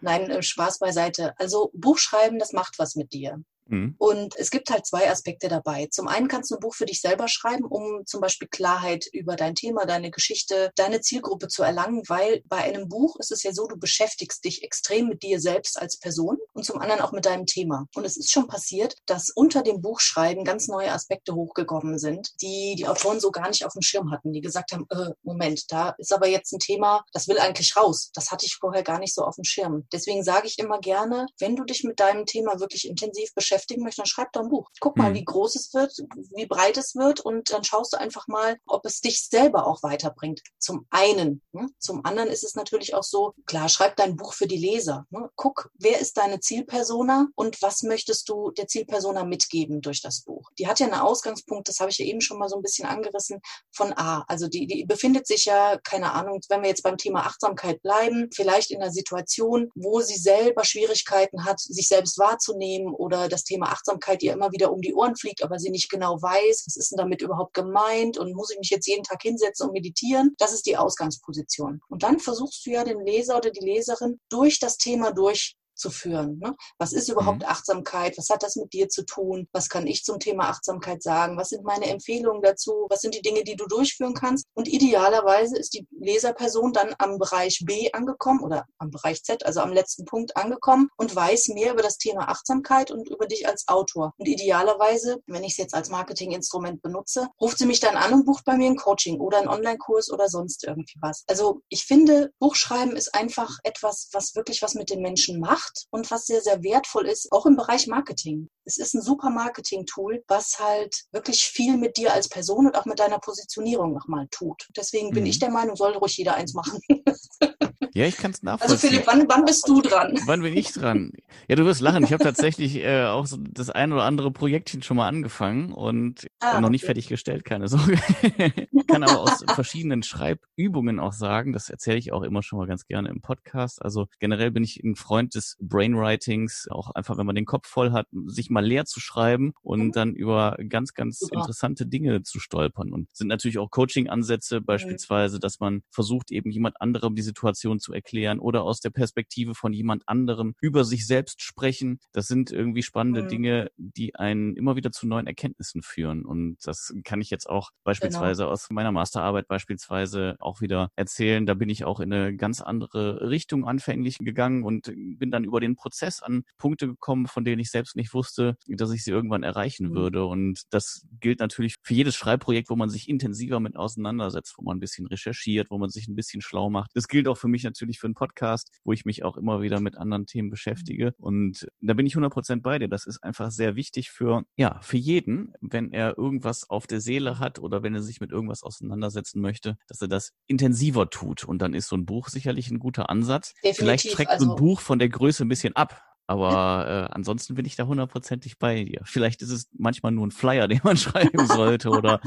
Nein, 0.00 0.30
äh, 0.30 0.42
Spaß 0.42 0.78
beiseite. 0.78 1.34
Also 1.38 1.70
Buchschreiben, 1.74 2.38
das 2.38 2.52
macht 2.52 2.78
was 2.78 2.94
mit 2.94 3.12
dir. 3.12 3.42
Mhm. 3.68 3.94
Und 3.98 4.34
es 4.36 4.50
gibt 4.50 4.70
halt 4.70 4.86
zwei 4.86 5.10
Aspekte 5.10 5.48
dabei. 5.48 5.88
Zum 5.90 6.08
einen 6.08 6.28
kannst 6.28 6.50
du 6.50 6.56
ein 6.56 6.60
Buch 6.60 6.74
für 6.74 6.86
dich 6.86 7.00
selber 7.00 7.28
schreiben, 7.28 7.64
um 7.64 8.04
zum 8.06 8.20
Beispiel 8.20 8.48
Klarheit 8.48 9.06
über 9.12 9.36
dein 9.36 9.54
Thema, 9.54 9.84
deine 9.86 10.10
Geschichte, 10.10 10.72
deine 10.76 11.00
Zielgruppe 11.00 11.48
zu 11.48 11.62
erlangen, 11.62 12.02
weil 12.08 12.42
bei 12.46 12.58
einem 12.58 12.88
Buch 12.88 13.16
ist 13.18 13.30
es 13.30 13.42
ja 13.42 13.52
so, 13.52 13.66
du 13.66 13.76
beschäftigst 13.76 14.44
dich 14.44 14.62
extrem 14.62 15.08
mit 15.08 15.22
dir 15.22 15.40
selbst 15.40 15.80
als 15.80 15.98
Person 15.98 16.38
und 16.54 16.64
zum 16.64 16.80
anderen 16.80 17.02
auch 17.02 17.12
mit 17.12 17.26
deinem 17.26 17.46
Thema. 17.46 17.86
Und 17.94 18.04
es 18.04 18.16
ist 18.16 18.32
schon 18.32 18.48
passiert, 18.48 18.96
dass 19.06 19.30
unter 19.30 19.62
dem 19.62 19.82
Buchschreiben 19.82 20.44
ganz 20.44 20.68
neue 20.68 20.92
Aspekte 20.92 21.34
hochgekommen 21.34 21.98
sind, 21.98 22.30
die 22.40 22.74
die 22.76 22.88
Autoren 22.88 23.20
so 23.20 23.30
gar 23.30 23.48
nicht 23.48 23.64
auf 23.64 23.74
dem 23.74 23.82
Schirm 23.82 24.10
hatten, 24.10 24.32
die 24.32 24.40
gesagt 24.40 24.72
haben, 24.72 24.86
äh, 24.90 25.12
Moment, 25.22 25.70
da 25.70 25.94
ist 25.98 26.12
aber 26.12 26.28
jetzt 26.28 26.52
ein 26.52 26.58
Thema, 26.58 27.04
das 27.12 27.28
will 27.28 27.38
eigentlich 27.38 27.76
raus. 27.76 28.10
Das 28.14 28.30
hatte 28.30 28.46
ich 28.46 28.56
vorher 28.56 28.82
gar 28.82 28.98
nicht 28.98 29.14
so 29.14 29.22
auf 29.22 29.36
dem 29.36 29.44
Schirm. 29.44 29.86
Deswegen 29.92 30.24
sage 30.24 30.46
ich 30.46 30.58
immer 30.58 30.80
gerne, 30.80 31.26
wenn 31.38 31.56
du 31.56 31.64
dich 31.64 31.84
mit 31.84 32.00
deinem 32.00 32.26
Thema 32.26 32.58
wirklich 32.60 32.88
intensiv 32.88 33.34
beschäftigst, 33.34 33.57
beschäftigen 33.58 33.82
möchte, 33.82 34.02
dann 34.02 34.06
schreib 34.06 34.32
doch 34.32 34.42
ein 34.42 34.48
Buch. 34.48 34.70
Guck 34.80 34.96
mal, 34.96 35.10
mhm. 35.10 35.14
wie 35.14 35.24
groß 35.24 35.56
es 35.56 35.74
wird, 35.74 35.92
wie 36.36 36.46
breit 36.46 36.76
es 36.76 36.94
wird 36.94 37.20
und 37.20 37.50
dann 37.50 37.64
schaust 37.64 37.92
du 37.92 37.98
einfach 37.98 38.28
mal, 38.28 38.56
ob 38.66 38.84
es 38.86 39.00
dich 39.00 39.26
selber 39.26 39.66
auch 39.66 39.82
weiterbringt. 39.82 40.40
Zum 40.58 40.86
einen. 40.90 41.42
Ne? 41.52 41.68
Zum 41.78 42.04
anderen 42.04 42.28
ist 42.28 42.44
es 42.44 42.54
natürlich 42.54 42.94
auch 42.94 43.02
so, 43.02 43.34
klar, 43.46 43.68
schreib 43.68 43.96
dein 43.96 44.16
Buch 44.16 44.32
für 44.34 44.46
die 44.46 44.56
Leser. 44.56 45.06
Ne? 45.10 45.28
Guck, 45.36 45.70
wer 45.74 46.00
ist 46.00 46.16
deine 46.16 46.40
Zielpersona 46.40 47.28
und 47.34 47.60
was 47.62 47.82
möchtest 47.82 48.28
du 48.28 48.50
der 48.52 48.68
Zielpersona 48.68 49.24
mitgeben 49.24 49.80
durch 49.80 50.02
das 50.02 50.22
Buch? 50.22 50.50
Die 50.58 50.68
hat 50.68 50.80
ja 50.80 50.86
einen 50.86 50.94
Ausgangspunkt, 50.94 51.68
das 51.68 51.80
habe 51.80 51.90
ich 51.90 51.98
ja 51.98 52.06
eben 52.06 52.20
schon 52.20 52.38
mal 52.38 52.48
so 52.48 52.56
ein 52.56 52.62
bisschen 52.62 52.86
angerissen, 52.86 53.40
von 53.72 53.92
A. 53.96 54.24
Also 54.28 54.48
die, 54.48 54.66
die 54.66 54.84
befindet 54.84 55.26
sich 55.26 55.44
ja, 55.46 55.78
keine 55.78 56.12
Ahnung, 56.12 56.40
wenn 56.48 56.62
wir 56.62 56.68
jetzt 56.68 56.82
beim 56.82 56.96
Thema 56.96 57.20
Achtsamkeit 57.26 57.82
bleiben, 57.82 58.28
vielleicht 58.32 58.70
in 58.70 58.82
einer 58.82 58.92
Situation, 58.92 59.70
wo 59.74 60.00
sie 60.00 60.16
selber 60.16 60.64
Schwierigkeiten 60.64 61.44
hat, 61.44 61.60
sich 61.60 61.88
selbst 61.88 62.18
wahrzunehmen 62.18 62.94
oder 62.94 63.28
das 63.28 63.44
Thema 63.48 63.66
Achtsamkeit 63.66 64.22
ihr 64.22 64.32
immer 64.32 64.52
wieder 64.52 64.72
um 64.72 64.80
die 64.80 64.94
Ohren 64.94 65.16
fliegt, 65.16 65.42
aber 65.42 65.58
sie 65.58 65.70
nicht 65.70 65.90
genau 65.90 66.20
weiß, 66.20 66.64
was 66.66 66.76
ist 66.76 66.92
denn 66.92 66.98
damit 66.98 67.22
überhaupt 67.22 67.54
gemeint 67.54 68.18
und 68.18 68.34
muss 68.34 68.50
ich 68.50 68.58
mich 68.58 68.70
jetzt 68.70 68.86
jeden 68.86 69.04
Tag 69.04 69.22
hinsetzen 69.22 69.66
und 69.66 69.72
meditieren. 69.72 70.34
Das 70.38 70.52
ist 70.52 70.66
die 70.66 70.76
Ausgangsposition. 70.76 71.80
Und 71.88 72.02
dann 72.02 72.18
versuchst 72.18 72.64
du 72.66 72.70
ja 72.70 72.84
den 72.84 73.04
Leser 73.04 73.36
oder 73.36 73.50
die 73.50 73.64
Leserin 73.64 74.20
durch 74.28 74.60
das 74.60 74.76
Thema 74.76 75.12
durch 75.12 75.56
zu 75.78 75.90
führen. 75.90 76.38
Ne? 76.38 76.54
Was 76.78 76.92
ist 76.92 77.08
überhaupt 77.08 77.40
mhm. 77.40 77.48
Achtsamkeit? 77.48 78.18
Was 78.18 78.28
hat 78.30 78.42
das 78.42 78.56
mit 78.56 78.72
dir 78.72 78.88
zu 78.88 79.04
tun? 79.04 79.48
Was 79.52 79.68
kann 79.68 79.86
ich 79.86 80.04
zum 80.04 80.18
Thema 80.18 80.48
Achtsamkeit 80.48 81.02
sagen? 81.02 81.38
Was 81.38 81.50
sind 81.50 81.64
meine 81.64 81.86
Empfehlungen 81.86 82.42
dazu? 82.42 82.86
Was 82.90 83.00
sind 83.00 83.14
die 83.14 83.22
Dinge, 83.22 83.44
die 83.44 83.56
du 83.56 83.66
durchführen 83.66 84.14
kannst? 84.14 84.46
Und 84.54 84.68
idealerweise 84.68 85.56
ist 85.56 85.74
die 85.74 85.86
Leserperson 85.98 86.72
dann 86.72 86.94
am 86.98 87.18
Bereich 87.18 87.62
B 87.64 87.90
angekommen 87.92 88.40
oder 88.40 88.66
am 88.78 88.90
Bereich 88.90 89.22
Z, 89.22 89.46
also 89.46 89.60
am 89.60 89.72
letzten 89.72 90.04
Punkt 90.04 90.36
angekommen 90.36 90.88
und 90.96 91.14
weiß 91.14 91.48
mehr 91.48 91.72
über 91.72 91.82
das 91.82 91.98
Thema 91.98 92.28
Achtsamkeit 92.28 92.90
und 92.90 93.08
über 93.08 93.26
dich 93.26 93.46
als 93.48 93.68
Autor. 93.68 94.12
Und 94.18 94.26
idealerweise, 94.26 95.18
wenn 95.26 95.44
ich 95.44 95.52
es 95.52 95.58
jetzt 95.58 95.74
als 95.74 95.90
Marketinginstrument 95.90 96.82
benutze, 96.82 97.28
ruft 97.40 97.58
sie 97.58 97.66
mich 97.66 97.80
dann 97.80 97.96
an 97.96 98.12
und 98.12 98.26
bucht 98.26 98.44
bei 98.44 98.56
mir 98.56 98.66
ein 98.66 98.76
Coaching 98.76 99.20
oder 99.20 99.38
einen 99.38 99.48
Online-Kurs 99.48 100.10
oder 100.10 100.28
sonst 100.28 100.64
irgendwie 100.64 100.98
was. 101.00 101.24
Also 101.28 101.62
ich 101.68 101.84
finde, 101.84 102.32
Buchschreiben 102.38 102.96
ist 102.96 103.14
einfach 103.14 103.58
etwas, 103.62 104.08
was 104.12 104.34
wirklich 104.34 104.62
was 104.62 104.74
mit 104.74 104.90
den 104.90 105.00
Menschen 105.00 105.38
macht 105.40 105.67
macht 105.68 105.86
und 105.90 106.10
was 106.10 106.26
sehr, 106.26 106.40
sehr 106.40 106.62
wertvoll 106.62 107.06
ist, 107.06 107.30
auch 107.32 107.46
im 107.46 107.56
Bereich 107.56 107.86
Marketing. 107.86 108.48
Es 108.64 108.78
ist 108.78 108.94
ein 108.94 109.02
super 109.02 109.30
Marketing-Tool, 109.30 110.24
was 110.28 110.58
halt 110.58 111.04
wirklich 111.12 111.44
viel 111.44 111.76
mit 111.76 111.96
dir 111.96 112.12
als 112.12 112.28
Person 112.28 112.66
und 112.66 112.76
auch 112.76 112.84
mit 112.84 112.98
deiner 112.98 113.18
Positionierung 113.18 113.92
nochmal 113.92 114.26
tut. 114.30 114.68
Deswegen 114.76 115.10
bin 115.10 115.24
mhm. 115.24 115.30
ich 115.30 115.38
der 115.38 115.50
Meinung, 115.50 115.76
sollte 115.76 115.98
ruhig 115.98 116.16
jeder 116.16 116.34
eins 116.34 116.54
machen. 116.54 116.80
Ja, 117.98 118.06
ich 118.06 118.16
kann 118.16 118.30
es 118.30 118.44
nachvollziehen. 118.44 118.76
Also 118.76 118.86
Philipp, 118.86 119.06
wann, 119.08 119.28
wann 119.28 119.44
bist 119.44 119.68
du 119.68 119.82
dran? 119.82 120.16
Wann 120.26 120.42
bin 120.42 120.56
ich 120.56 120.72
dran? 120.72 121.10
Ja, 121.48 121.56
du 121.56 121.64
wirst 121.64 121.80
lachen. 121.80 122.04
Ich 122.04 122.12
habe 122.12 122.22
tatsächlich 122.22 122.76
äh, 122.76 123.06
auch 123.06 123.26
so 123.26 123.36
das 123.40 123.70
ein 123.70 123.92
oder 123.92 124.04
andere 124.04 124.30
Projektchen 124.30 124.82
schon 124.82 124.98
mal 124.98 125.08
angefangen 125.08 125.72
und 125.72 126.28
ah, 126.38 126.60
noch 126.60 126.68
nicht 126.68 126.84
okay. 126.84 126.94
fertiggestellt, 126.94 127.44
keine 127.44 127.66
Sorge. 127.66 127.98
kann 128.86 129.02
aber 129.02 129.18
aus 129.18 129.44
verschiedenen 129.48 130.04
Schreibübungen 130.04 131.00
auch 131.00 131.12
sagen, 131.12 131.52
das 131.52 131.70
erzähle 131.70 131.98
ich 131.98 132.12
auch 132.12 132.22
immer 132.22 132.44
schon 132.44 132.60
mal 132.60 132.68
ganz 132.68 132.86
gerne 132.86 133.08
im 133.08 133.20
Podcast. 133.20 133.82
Also 133.82 134.06
generell 134.20 134.52
bin 134.52 134.62
ich 134.62 134.80
ein 134.84 134.94
Freund 134.94 135.34
des 135.34 135.56
Brainwritings, 135.60 136.68
auch 136.70 136.92
einfach, 136.92 137.18
wenn 137.18 137.26
man 137.26 137.34
den 137.34 137.46
Kopf 137.46 137.66
voll 137.66 137.90
hat, 137.90 138.06
sich 138.26 138.48
mal 138.48 138.64
leer 138.64 138.84
zu 138.84 139.00
schreiben 139.00 139.54
und 139.60 139.86
mhm. 139.86 139.92
dann 139.92 140.14
über 140.14 140.56
ganz, 140.68 140.94
ganz 140.94 141.18
Super. 141.18 141.40
interessante 141.40 141.84
Dinge 141.84 142.22
zu 142.22 142.38
stolpern. 142.38 142.92
Und 142.92 143.08
sind 143.12 143.26
natürlich 143.26 143.58
auch 143.58 143.72
Coaching-Ansätze, 143.72 144.60
mhm. 144.60 144.66
beispielsweise, 144.66 145.40
dass 145.40 145.58
man 145.58 145.82
versucht, 145.90 146.30
eben 146.30 146.52
jemand 146.52 146.80
anderem 146.80 147.16
die 147.16 147.22
Situation 147.22 147.48
Situation 147.48 147.80
zu 147.88 147.94
erklären 147.94 148.38
oder 148.38 148.62
aus 148.64 148.80
der 148.80 148.90
Perspektive 148.90 149.54
von 149.54 149.72
jemand 149.72 150.02
anderem 150.06 150.54
über 150.60 150.84
sich 150.84 151.06
selbst 151.06 151.42
sprechen. 151.42 151.98
Das 152.12 152.26
sind 152.26 152.50
irgendwie 152.50 152.82
spannende 152.82 153.22
mhm. 153.22 153.28
Dinge, 153.28 153.70
die 153.76 154.14
einen 154.14 154.56
immer 154.56 154.76
wieder 154.76 154.92
zu 154.92 155.06
neuen 155.06 155.26
Erkenntnissen 155.26 155.82
führen. 155.82 156.24
Und 156.24 156.58
das 156.64 156.94
kann 157.04 157.20
ich 157.20 157.30
jetzt 157.30 157.48
auch 157.48 157.70
beispielsweise 157.84 158.42
genau. 158.42 158.52
aus 158.52 158.68
meiner 158.70 158.92
Masterarbeit 158.92 159.48
beispielsweise 159.48 160.36
auch 160.38 160.60
wieder 160.60 160.90
erzählen. 160.96 161.46
Da 161.46 161.54
bin 161.54 161.70
ich 161.70 161.84
auch 161.84 162.00
in 162.00 162.12
eine 162.12 162.36
ganz 162.36 162.60
andere 162.60 163.30
Richtung 163.30 163.66
anfänglich 163.66 164.18
gegangen 164.18 164.64
und 164.64 164.92
bin 165.18 165.30
dann 165.30 165.44
über 165.44 165.60
den 165.60 165.76
Prozess 165.76 166.22
an 166.22 166.42
Punkte 166.58 166.86
gekommen, 166.86 167.26
von 167.26 167.44
denen 167.44 167.60
ich 167.60 167.70
selbst 167.70 167.96
nicht 167.96 168.12
wusste, 168.12 168.56
dass 168.66 168.90
ich 168.90 169.02
sie 169.02 169.10
irgendwann 169.10 169.42
erreichen 169.42 169.90
mhm. 169.90 169.94
würde. 169.94 170.26
Und 170.26 170.62
das 170.70 171.06
gilt 171.20 171.40
natürlich 171.40 171.76
für 171.82 171.94
jedes 171.94 172.16
Schreibprojekt, 172.16 172.68
wo 172.68 172.76
man 172.76 172.90
sich 172.90 173.08
intensiver 173.08 173.60
mit 173.60 173.76
auseinandersetzt, 173.76 174.54
wo 174.58 174.62
man 174.62 174.76
ein 174.76 174.80
bisschen 174.80 175.06
recherchiert, 175.06 175.70
wo 175.70 175.78
man 175.78 175.88
sich 175.88 176.08
ein 176.08 176.16
bisschen 176.16 176.42
schlau 176.42 176.68
macht. 176.68 176.90
Das 176.94 177.08
gilt 177.08 177.28
auch 177.28 177.38
für 177.38 177.48
mich 177.48 177.64
natürlich 177.68 177.98
für 177.98 178.06
einen 178.06 178.14
Podcast, 178.14 178.70
wo 178.84 178.92
ich 178.92 179.04
mich 179.04 179.24
auch 179.24 179.36
immer 179.36 179.62
wieder 179.62 179.80
mit 179.80 179.96
anderen 179.96 180.26
Themen 180.26 180.50
beschäftige. 180.50 181.14
Und 181.18 181.68
da 181.80 181.94
bin 181.94 182.06
ich 182.06 182.14
100% 182.14 182.62
bei 182.62 182.78
dir. 182.78 182.88
Das 182.88 183.06
ist 183.06 183.22
einfach 183.22 183.50
sehr 183.50 183.76
wichtig 183.76 184.10
für, 184.10 184.44
ja, 184.56 184.80
für 184.80 184.96
jeden, 184.96 185.52
wenn 185.60 185.92
er 185.92 186.18
irgendwas 186.18 186.68
auf 186.68 186.86
der 186.86 187.00
Seele 187.00 187.38
hat 187.38 187.58
oder 187.58 187.82
wenn 187.82 187.94
er 187.94 188.02
sich 188.02 188.20
mit 188.20 188.30
irgendwas 188.30 188.62
auseinandersetzen 188.62 189.40
möchte, 189.40 189.76
dass 189.86 190.00
er 190.00 190.08
das 190.08 190.32
intensiver 190.46 191.10
tut. 191.10 191.44
Und 191.44 191.60
dann 191.60 191.74
ist 191.74 191.88
so 191.88 191.96
ein 191.96 192.06
Buch 192.06 192.28
sicherlich 192.28 192.70
ein 192.70 192.78
guter 192.78 193.10
Ansatz. 193.10 193.54
Definitiv, 193.54 193.78
Vielleicht 193.78 194.10
schreckt 194.10 194.30
also, 194.30 194.44
so 194.44 194.50
ein 194.50 194.54
also 194.54 194.64
Buch 194.64 194.80
von 194.80 194.98
der 194.98 195.08
Größe 195.08 195.44
ein 195.44 195.48
bisschen 195.48 195.76
ab. 195.76 196.02
Aber 196.28 197.08
äh, 197.10 197.14
ansonsten 197.14 197.54
bin 197.54 197.64
ich 197.64 197.74
da 197.74 197.86
hundertprozentig 197.86 198.58
bei 198.58 198.84
dir. 198.84 199.00
Vielleicht 199.04 199.40
ist 199.40 199.50
es 199.50 199.68
manchmal 199.72 200.12
nur 200.12 200.26
ein 200.26 200.30
Flyer, 200.30 200.68
den 200.68 200.80
man 200.84 200.98
schreiben 200.98 201.46
sollte 201.46 201.88
oder 201.88 202.20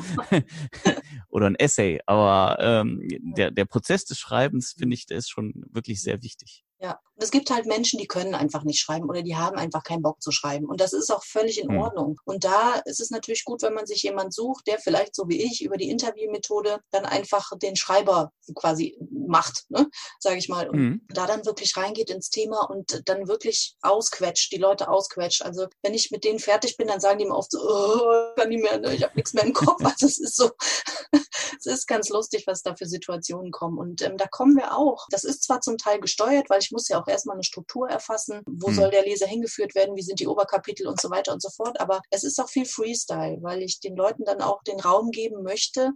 oder 1.29 1.45
ein 1.45 1.55
Essay. 1.55 2.01
Aber 2.07 2.57
ähm, 2.59 3.07
der 3.37 3.51
der 3.51 3.65
Prozess 3.65 4.03
des 4.05 4.17
Schreibens 4.17 4.73
finde 4.77 4.95
ich, 4.95 5.05
der 5.05 5.19
ist 5.19 5.29
schon 5.29 5.53
wirklich 5.71 6.01
sehr 6.01 6.23
wichtig. 6.23 6.65
Ja, 6.81 6.99
Es 7.17 7.29
gibt 7.29 7.51
halt 7.51 7.67
Menschen, 7.67 7.99
die 7.99 8.07
können 8.07 8.33
einfach 8.33 8.63
nicht 8.63 8.79
schreiben 8.79 9.07
oder 9.07 9.21
die 9.21 9.35
haben 9.35 9.55
einfach 9.55 9.83
keinen 9.83 10.01
Bock 10.01 10.19
zu 10.19 10.31
schreiben. 10.31 10.65
Und 10.65 10.81
das 10.81 10.93
ist 10.93 11.11
auch 11.11 11.23
völlig 11.23 11.61
in 11.61 11.69
hm. 11.69 11.77
Ordnung. 11.77 12.19
Und 12.25 12.43
da 12.43 12.81
ist 12.85 12.99
es 12.99 13.11
natürlich 13.11 13.45
gut, 13.45 13.61
wenn 13.61 13.75
man 13.75 13.85
sich 13.85 14.01
jemand 14.01 14.33
sucht, 14.33 14.65
der 14.65 14.79
vielleicht 14.79 15.15
so 15.15 15.29
wie 15.29 15.43
ich 15.43 15.63
über 15.63 15.77
die 15.77 15.91
Interviewmethode 15.91 16.79
dann 16.89 17.05
einfach 17.05 17.51
den 17.61 17.75
Schreiber 17.75 18.31
quasi 18.55 18.97
macht, 19.11 19.65
ne? 19.69 19.87
sage 20.19 20.37
ich 20.37 20.49
mal. 20.49 20.69
Und 20.69 20.79
mhm. 20.79 21.05
da 21.09 21.27
dann 21.27 21.45
wirklich 21.45 21.77
reingeht 21.77 22.09
ins 22.09 22.31
Thema 22.31 22.67
und 22.67 23.07
dann 23.07 23.27
wirklich 23.27 23.75
ausquetscht, 23.83 24.51
die 24.51 24.57
Leute 24.57 24.89
ausquetscht. 24.89 25.43
Also 25.43 25.67
wenn 25.83 25.93
ich 25.93 26.09
mit 26.09 26.23
denen 26.23 26.39
fertig 26.39 26.77
bin, 26.77 26.87
dann 26.87 26.99
sagen 26.99 27.19
die 27.19 27.25
mir 27.25 27.35
oft 27.35 27.51
so, 27.51 27.59
oh, 27.61 28.33
kann 28.35 28.49
nicht 28.49 28.63
mehr, 28.63 28.79
ne? 28.79 28.95
ich 28.95 29.03
habe 29.03 29.13
nichts 29.15 29.33
mehr 29.33 29.43
im 29.43 29.53
Kopf. 29.53 29.81
Also 29.91 30.05
es 30.05 30.19
ist 30.19 30.37
so, 30.37 30.49
es 31.59 31.65
ist 31.65 31.85
ganz 31.85 32.09
lustig, 32.09 32.45
was 32.47 32.63
da 32.63 32.75
für 32.75 32.85
Situationen 32.87 33.51
kommen. 33.51 33.77
Und 33.77 34.01
ähm, 34.01 34.17
da 34.17 34.25
kommen 34.25 34.55
wir 34.55 34.77
auch. 34.77 35.05
Das 35.11 35.25
ist 35.25 35.43
zwar 35.43 35.59
zum 35.61 35.77
Teil 35.77 35.99
gesteuert, 35.99 36.49
weil 36.49 36.59
ich 36.59 36.70
muss 36.71 36.88
ja 36.88 37.01
auch 37.01 37.07
erstmal 37.07 37.36
eine 37.36 37.43
Struktur 37.43 37.89
erfassen. 37.89 38.41
Wo 38.45 38.69
mhm. 38.69 38.75
soll 38.75 38.91
der 38.91 39.03
Leser 39.03 39.27
hingeführt 39.27 39.75
werden? 39.75 39.95
Wie 39.95 40.01
sind 40.01 40.19
die 40.19 40.27
Oberkapitel 40.27 40.88
und 40.88 40.99
so 40.99 41.10
weiter 41.10 41.34
und 41.34 41.41
so 41.41 41.49
fort. 41.49 41.79
Aber 41.79 42.01
es 42.10 42.23
ist 42.23 42.39
auch 42.39 42.49
viel 42.49 42.65
Freestyle, 42.65 43.38
weil 43.41 43.62
ich 43.62 43.79
den 43.79 43.95
Leuten 43.95 44.23
dann 44.25 44.41
auch 44.41 44.63
den 44.63 44.79
Raum 44.79 45.12
geben 45.12 45.43
möchte, 45.43 45.91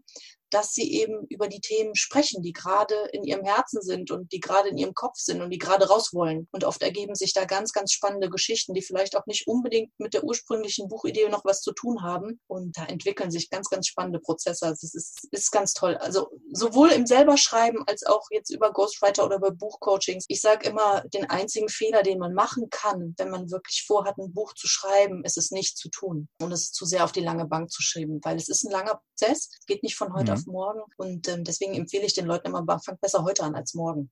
dass 0.49 0.73
sie 0.73 0.93
eben 0.93 1.25
über 1.29 1.47
die 1.47 1.59
Themen 1.59 1.95
sprechen, 1.95 2.41
die 2.41 2.53
gerade 2.53 2.95
in 3.11 3.23
ihrem 3.23 3.43
Herzen 3.43 3.81
sind 3.81 4.11
und 4.11 4.31
die 4.31 4.39
gerade 4.39 4.69
in 4.69 4.77
ihrem 4.77 4.93
Kopf 4.93 5.17
sind 5.17 5.41
und 5.41 5.49
die 5.49 5.57
gerade 5.57 5.87
raus 5.87 6.13
wollen. 6.13 6.47
Und 6.51 6.63
oft 6.63 6.81
ergeben 6.81 7.15
sich 7.15 7.33
da 7.33 7.45
ganz, 7.45 7.73
ganz 7.73 7.91
spannende 7.91 8.29
Geschichten, 8.29 8.73
die 8.73 8.81
vielleicht 8.81 9.17
auch 9.17 9.25
nicht 9.25 9.47
unbedingt 9.47 9.91
mit 9.97 10.13
der 10.13 10.23
ursprünglichen 10.23 10.87
Buchidee 10.87 11.29
noch 11.29 11.45
was 11.45 11.61
zu 11.61 11.73
tun 11.73 12.03
haben. 12.03 12.39
Und 12.47 12.77
da 12.77 12.85
entwickeln 12.85 13.31
sich 13.31 13.49
ganz, 13.49 13.69
ganz 13.69 13.87
spannende 13.87 14.19
Prozesse. 14.19 14.65
Also 14.65 14.85
es 14.85 14.93
ist, 14.93 15.27
ist 15.31 15.51
ganz 15.51 15.73
toll. 15.73 15.97
Also 15.97 16.29
sowohl 16.51 16.91
im 16.91 17.05
selber 17.05 17.37
Schreiben 17.37 17.83
als 17.87 18.05
auch 18.05 18.27
jetzt 18.31 18.49
über 18.49 18.71
Ghostwriter 18.71 19.25
oder 19.25 19.37
über 19.37 19.51
Buchcoachings. 19.51 20.25
Ich 20.27 20.41
sage 20.41 20.69
immer, 20.69 21.03
den 21.13 21.29
einzigen 21.29 21.69
Fehler, 21.69 22.03
den 22.03 22.19
man 22.19 22.33
machen 22.33 22.69
kann, 22.69 23.13
wenn 23.17 23.29
man 23.29 23.51
wirklich 23.51 23.83
vorhat, 23.85 24.17
ein 24.17 24.33
Buch 24.33 24.53
zu 24.53 24.67
schreiben, 24.67 25.23
ist 25.23 25.37
es 25.37 25.51
nicht 25.51 25.77
zu 25.77 25.89
tun 25.89 26.27
und 26.41 26.51
es 26.51 26.71
zu 26.71 26.85
sehr 26.85 27.03
auf 27.03 27.11
die 27.11 27.21
lange 27.21 27.45
Bank 27.45 27.71
zu 27.71 27.81
schreiben, 27.81 28.19
weil 28.23 28.37
es 28.37 28.49
ist 28.49 28.63
ein 28.63 28.71
langer 28.71 29.01
Prozess. 29.01 29.49
Es 29.59 29.65
geht 29.65 29.83
nicht 29.83 29.95
von 29.95 30.13
heute 30.13 30.31
mhm. 30.31 30.34
Auf 30.35 30.45
morgen. 30.45 30.81
Und 30.97 31.27
ähm, 31.27 31.43
deswegen 31.43 31.73
empfehle 31.73 32.05
ich 32.05 32.13
den 32.13 32.25
Leuten 32.25 32.47
immer, 32.47 32.63
fangt 32.79 33.01
besser 33.01 33.23
heute 33.23 33.43
an 33.43 33.55
als 33.55 33.73
morgen. 33.73 34.09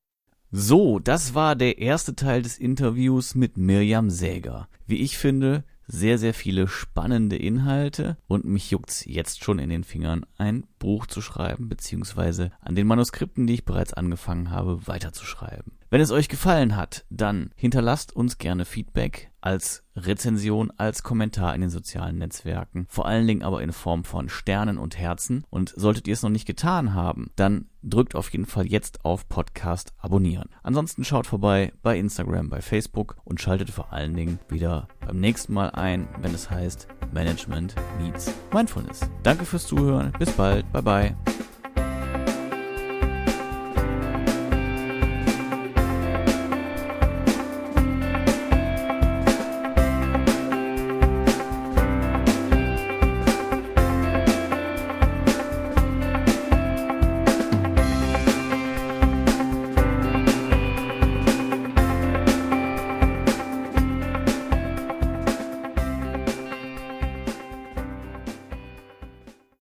So, 0.51 0.99
das 0.99 1.33
war 1.33 1.55
der 1.55 1.79
erste 1.79 2.15
Teil 2.15 2.43
des 2.43 2.59
Interviews 2.59 3.33
mit 3.33 3.57
Mirjam 3.57 4.11
Säger. 4.11 4.67
Wie 4.85 5.01
ich 5.01 5.17
finde, 5.17 5.63
sehr, 5.87 6.17
sehr 6.17 6.33
viele 6.33 6.67
spannende 6.67 7.37
Inhalte 7.37 8.17
und 8.27 8.45
mich 8.45 8.71
juckt's 8.71 9.03
jetzt 9.05 9.43
schon 9.43 9.59
in 9.59 9.69
den 9.69 9.83
Fingern, 9.83 10.25
ein 10.37 10.65
Buch 10.79 11.07
zu 11.07 11.21
schreiben, 11.21 11.69
beziehungsweise 11.69 12.51
an 12.61 12.75
den 12.75 12.87
Manuskripten, 12.87 13.47
die 13.47 13.55
ich 13.55 13.65
bereits 13.65 13.93
angefangen 13.93 14.51
habe, 14.51 14.85
weiterzuschreiben. 14.87 15.73
Wenn 15.89 16.01
es 16.01 16.11
euch 16.11 16.29
gefallen 16.29 16.75
hat, 16.75 17.05
dann 17.09 17.49
hinterlasst 17.55 18.15
uns 18.15 18.37
gerne 18.37 18.65
Feedback 18.65 19.31
als 19.43 19.83
Rezension, 19.95 20.71
als 20.77 21.03
Kommentar 21.03 21.53
in 21.53 21.61
den 21.61 21.69
sozialen 21.69 22.17
Netzwerken, 22.17 22.85
vor 22.89 23.05
allen 23.05 23.27
Dingen 23.27 23.43
aber 23.43 23.61
in 23.61 23.73
Form 23.73 24.05
von 24.05 24.29
Sternen 24.29 24.77
und 24.77 24.97
Herzen. 24.97 25.43
Und 25.49 25.73
solltet 25.75 26.07
ihr 26.07 26.13
es 26.13 26.23
noch 26.23 26.29
nicht 26.29 26.47
getan 26.47 26.93
haben, 26.93 27.29
dann 27.35 27.65
drückt 27.83 28.15
auf 28.15 28.31
jeden 28.31 28.45
Fall 28.45 28.65
jetzt 28.65 29.03
auf 29.03 29.27
Podcast 29.27 29.93
abonnieren. 29.97 30.49
Ansonsten 30.63 31.03
schaut 31.03 31.27
vorbei 31.27 31.73
bei 31.81 31.97
Instagram, 31.99 32.49
bei 32.49 32.61
Facebook 32.61 33.17
und 33.25 33.41
schaltet 33.41 33.69
vor 33.69 33.91
allen 33.91 34.15
Dingen 34.15 34.39
wieder 34.47 34.87
beim 35.05 35.19
nächsten 35.19 35.53
Mal 35.53 35.71
ein, 35.71 36.07
wenn 36.21 36.33
es 36.33 36.49
heißt 36.49 36.87
Management 37.11 37.75
meets 37.99 38.33
Mindfulness. 38.53 39.01
Danke 39.23 39.45
fürs 39.45 39.67
Zuhören, 39.67 40.13
bis 40.17 40.31
bald, 40.31 40.71
bye 40.71 40.81
bye. 40.81 41.15